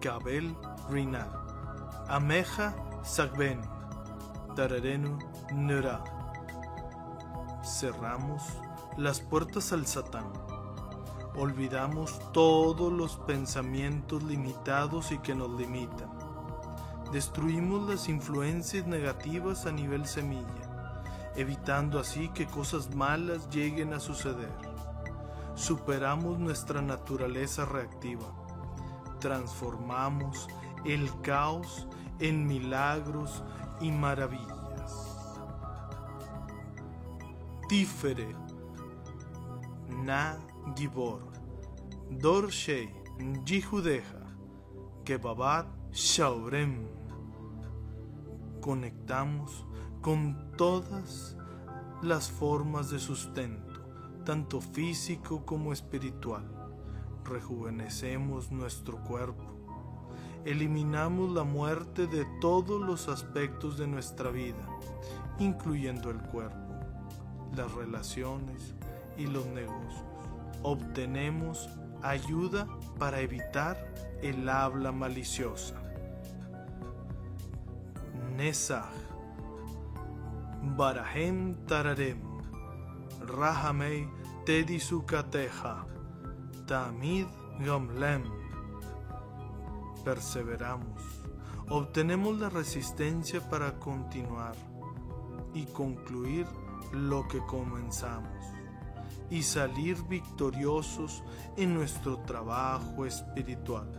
Kabel 0.00 0.56
Rina, 0.90 1.28
Ameja 2.08 2.74
Sagben, 3.04 3.60
Tararenu 4.56 5.18
Nura. 5.52 6.02
Cerramos 7.62 8.42
las 8.96 9.20
puertas 9.20 9.72
al 9.72 9.86
Satán. 9.86 10.43
Olvidamos 11.36 12.20
todos 12.32 12.92
los 12.92 13.16
pensamientos 13.16 14.22
limitados 14.22 15.12
y 15.12 15.18
que 15.18 15.34
nos 15.34 15.50
limitan. 15.50 16.10
Destruimos 17.12 17.88
las 17.88 18.08
influencias 18.08 18.86
negativas 18.86 19.66
a 19.66 19.72
nivel 19.72 20.06
semilla, 20.06 21.02
evitando 21.36 21.98
así 21.98 22.28
que 22.28 22.46
cosas 22.46 22.94
malas 22.94 23.48
lleguen 23.50 23.92
a 23.94 24.00
suceder 24.00 24.74
superamos 25.54 26.38
nuestra 26.38 26.82
naturaleza 26.82 27.64
reactiva, 27.64 28.26
transformamos 29.20 30.48
el 30.84 31.08
caos 31.22 31.86
en 32.18 32.46
milagros 32.46 33.42
y 33.80 33.90
maravillas. 33.90 35.30
Tifere, 37.68 38.34
Na 40.04 40.36
Gibor, 40.76 41.22
Dorshei, 42.10 42.90
Jihudeja, 43.44 44.26
Kebabat 45.04 45.66
Shaurem. 45.92 46.86
Conectamos 48.60 49.66
con 50.00 50.52
todas 50.56 51.36
las 52.02 52.30
formas 52.30 52.90
de 52.90 52.98
sustento 52.98 53.74
tanto 54.24 54.60
físico 54.60 55.44
como 55.44 55.72
espiritual. 55.72 56.44
Rejuvenecemos 57.24 58.50
nuestro 58.50 59.02
cuerpo. 59.04 59.44
Eliminamos 60.44 61.32
la 61.32 61.44
muerte 61.44 62.06
de 62.06 62.26
todos 62.40 62.80
los 62.80 63.08
aspectos 63.08 63.78
de 63.78 63.86
nuestra 63.86 64.30
vida, 64.30 64.66
incluyendo 65.38 66.10
el 66.10 66.18
cuerpo, 66.18 66.74
las 67.54 67.72
relaciones 67.72 68.74
y 69.16 69.26
los 69.26 69.46
negocios. 69.46 70.13
Obtenemos 70.64 71.68
ayuda 72.02 72.66
para 72.98 73.20
evitar 73.20 73.76
el 74.22 74.48
habla 74.48 74.90
maliciosa. 74.92 75.76
Nesach 78.36 78.92
Barahem 80.76 81.54
Tararem. 81.66 82.18
Rahamei 83.20 84.08
Tedisukateja, 84.44 85.84
Tamid 86.66 87.26
Gomlem. 87.64 88.24
Perseveramos, 90.04 91.00
obtenemos 91.70 92.38
la 92.38 92.50
resistencia 92.50 93.40
para 93.48 93.78
continuar 93.78 94.54
y 95.54 95.64
concluir 95.66 96.46
lo 96.92 97.26
que 97.28 97.38
comenzamos 97.46 98.33
y 99.30 99.42
salir 99.42 100.02
victoriosos 100.04 101.22
en 101.56 101.74
nuestro 101.74 102.18
trabajo 102.20 103.06
espiritual. 103.06 103.90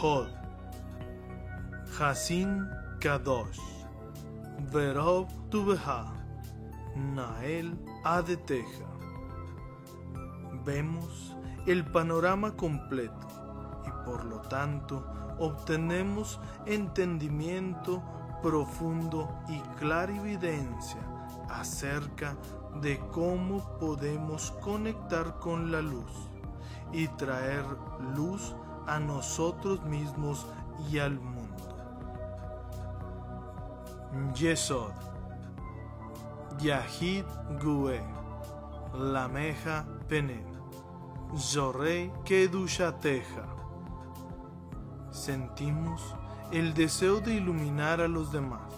Hod, 0.00 0.28
Hasin 1.98 2.68
Kadosh, 3.00 3.60
Verov 4.72 5.28
Tubeha. 5.50 6.16
Nael 6.96 7.78
Adeteja. 8.04 8.86
Vemos 10.64 11.36
el 11.66 11.84
panorama 11.84 12.56
completo 12.56 13.28
y 13.86 14.04
por 14.06 14.24
lo 14.24 14.40
tanto 14.40 15.06
obtenemos 15.38 16.40
entendimiento 16.64 18.02
profundo 18.42 19.28
y 19.48 19.60
clarividencia 19.78 21.00
acerca 21.50 22.34
de 22.80 22.98
cómo 23.12 23.78
podemos 23.78 24.50
conectar 24.62 25.38
con 25.38 25.70
la 25.70 25.80
luz 25.80 26.10
y 26.92 27.08
traer 27.08 27.64
luz 28.14 28.54
a 28.86 28.98
nosotros 28.98 29.82
mismos 29.84 30.46
y 30.90 30.98
al 30.98 31.18
mundo. 31.18 31.36
Yesod 34.34 34.92
Yahid 36.58 37.24
Gue, 37.60 38.00
Lameja 38.94 39.84
Penem, 40.08 40.44
Zorrey 41.36 42.10
Kedushateja. 42.24 43.46
Sentimos 45.10 46.14
el 46.52 46.72
deseo 46.72 47.20
de 47.20 47.34
iluminar 47.34 48.00
a 48.00 48.08
los 48.08 48.32
demás. 48.32 48.72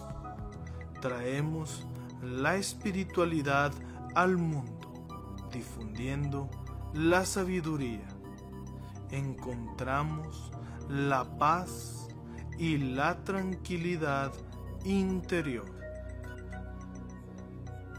Traemos 1.01 1.85
la 2.21 2.55
espiritualidad 2.55 3.71
al 4.15 4.37
mundo, 4.37 4.93
difundiendo 5.51 6.49
la 6.93 7.25
sabiduría. 7.25 8.07
Encontramos 9.11 10.51
la 10.89 11.37
paz 11.37 12.07
y 12.57 12.77
la 12.77 13.23
tranquilidad 13.23 14.31
interior. 14.83 15.65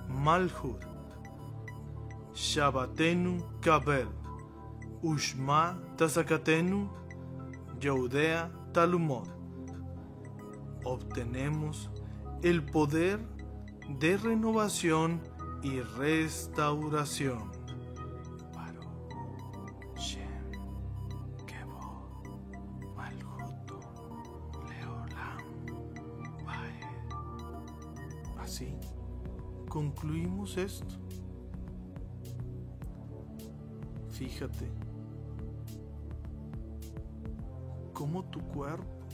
Malhut, 0.08 0.84
Shabatenu 2.34 3.42
Kabel, 3.61 4.08
Ushma 5.02 5.80
Tasakatenu, 5.96 6.88
Yaudea 7.80 8.50
Talumod. 8.72 9.28
Obtenemos 10.84 11.90
el 12.42 12.64
poder 12.64 13.20
de 13.98 14.16
renovación 14.16 15.20
y 15.62 15.80
restauración. 15.80 17.50
Así 28.38 28.74
concluimos 29.68 30.56
esto. 30.56 30.96
Fíjate 34.11 34.66
cómo 37.94 38.24
tu 38.24 38.40
cuerpo 38.40 39.06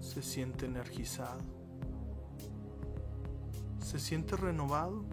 se 0.00 0.20
siente 0.20 0.66
energizado, 0.66 1.40
¿Se 3.80 3.98
siente 3.98 4.36
renovado? 4.36 5.04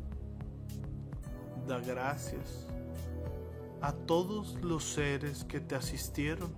Da 1.68 1.80
gracias 1.80 2.68
a 3.82 3.92
todos 3.92 4.56
los 4.62 4.84
seres 4.84 5.44
que 5.46 5.60
te 5.60 5.76
asistieron 5.76 6.52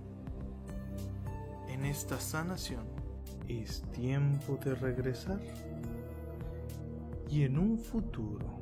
en 1.68 1.84
esta 1.84 2.20
sanación. 2.20 2.84
Es 3.48 3.82
tiempo 3.92 4.58
de 4.64 4.74
regresar 4.74 5.40
y 7.28 7.42
en 7.42 7.58
un 7.58 7.78
futuro 7.78 8.56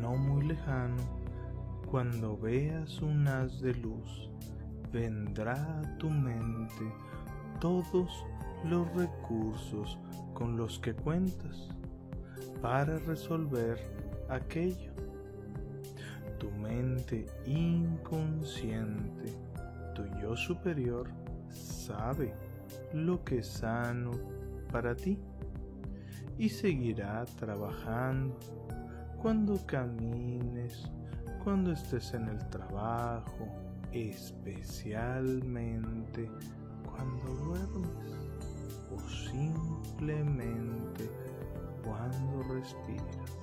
no 0.00 0.16
muy 0.16 0.46
lejano, 0.46 1.02
cuando 1.90 2.36
veas 2.36 3.00
un 3.02 3.26
haz 3.28 3.60
de 3.60 3.74
luz, 3.74 4.30
vendrá 4.92 5.80
a 5.80 5.98
tu 5.98 6.08
mente 6.08 6.92
todos 7.60 8.24
los 8.64 8.88
recursos 8.94 9.98
con 10.34 10.56
los 10.56 10.78
que 10.78 10.94
cuentas 10.94 11.68
para 12.60 12.98
resolver 13.00 13.78
aquello. 14.28 14.92
Tu 16.42 16.50
mente 16.50 17.24
inconsciente, 17.46 19.32
tu 19.94 20.02
yo 20.20 20.36
superior, 20.36 21.08
sabe 21.48 22.34
lo 22.92 23.22
que 23.22 23.38
es 23.38 23.46
sano 23.46 24.10
para 24.72 24.96
ti 24.96 25.20
y 26.38 26.48
seguirá 26.48 27.24
trabajando 27.38 28.36
cuando 29.20 29.64
camines, 29.66 30.90
cuando 31.44 31.70
estés 31.70 32.12
en 32.12 32.28
el 32.28 32.44
trabajo, 32.48 33.46
especialmente 33.92 36.28
cuando 36.84 37.36
duermes 37.36 38.18
o 38.90 38.98
simplemente 39.08 41.08
cuando 41.84 42.42
respiras. 42.52 43.41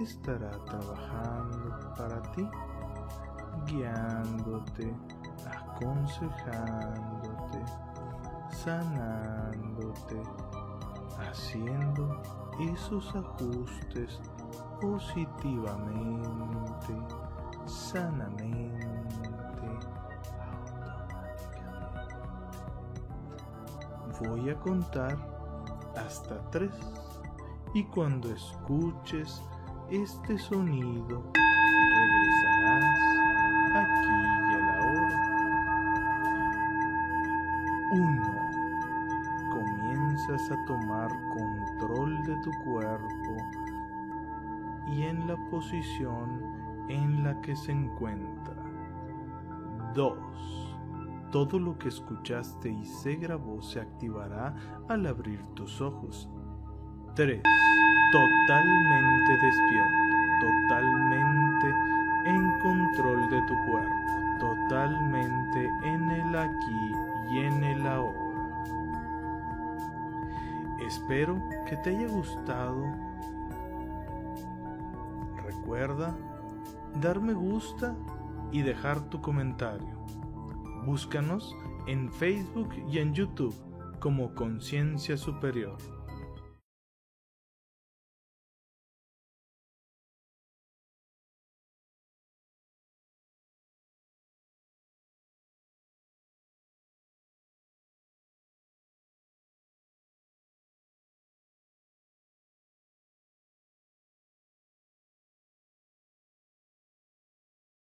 Estará 0.00 0.50
trabajando 0.64 1.94
para 1.96 2.20
ti, 2.32 2.48
guiándote, 3.66 4.92
aconsejándote, 5.46 7.64
sanándote, 8.50 10.22
haciendo 11.18 12.20
esos 12.60 13.14
ajustes 13.14 14.18
positivamente, 14.80 16.94
sanamente, 17.66 18.88
Voy 24.20 24.50
a 24.50 24.58
contar 24.58 25.16
hasta 25.96 26.40
tres 26.50 26.72
y 27.72 27.84
cuando 27.84 28.28
escuches 28.32 29.40
este 29.90 30.36
sonido 30.38 31.22
regresarás 31.96 32.98
aquí 33.74 34.18
y 34.50 34.54
a 34.54 34.58
la 34.58 34.76
hora. 34.86 35.18
Uno. 37.92 38.38
Comienzas 39.50 40.50
a 40.50 40.64
tomar 40.66 41.10
control 41.30 42.22
de 42.24 42.36
tu 42.42 42.50
cuerpo 42.64 43.36
y 44.88 45.04
en 45.04 45.26
la 45.26 45.36
posición 45.50 46.42
en 46.88 47.24
la 47.24 47.40
que 47.40 47.56
se 47.56 47.72
encuentra. 47.72 48.62
2. 49.94 50.16
Todo 51.32 51.58
lo 51.58 51.78
que 51.78 51.88
escuchaste 51.88 52.70
y 52.70 52.84
se 52.84 53.16
grabó 53.16 53.62
se 53.62 53.80
activará 53.80 54.54
al 54.88 55.06
abrir 55.06 55.42
tus 55.54 55.80
ojos. 55.80 56.28
3. 57.14 57.42
Totalmente 58.12 59.32
despierto, 59.42 59.92
totalmente 60.40 61.74
en 62.24 62.58
control 62.60 63.28
de 63.30 63.42
tu 63.42 63.54
cuerpo, 63.66 64.38
totalmente 64.40 65.70
en 65.84 66.10
el 66.10 66.36
aquí 66.36 66.92
y 67.30 67.38
en 67.38 67.64
el 67.64 67.86
ahora. 67.86 68.18
Espero 70.80 71.42
que 71.66 71.76
te 71.76 71.90
haya 71.90 72.08
gustado 72.08 73.08
Recuerda 75.68 76.14
dar 77.00 77.20
me 77.20 77.34
gusta 77.34 77.94
y 78.52 78.62
dejar 78.62 79.00
tu 79.10 79.20
comentario. 79.20 79.98
Búscanos 80.86 81.54
en 81.86 82.10
Facebook 82.10 82.70
y 82.90 82.98
en 82.98 83.12
YouTube 83.12 83.54
como 84.00 84.34
Conciencia 84.34 85.16
Superior. 85.16 85.97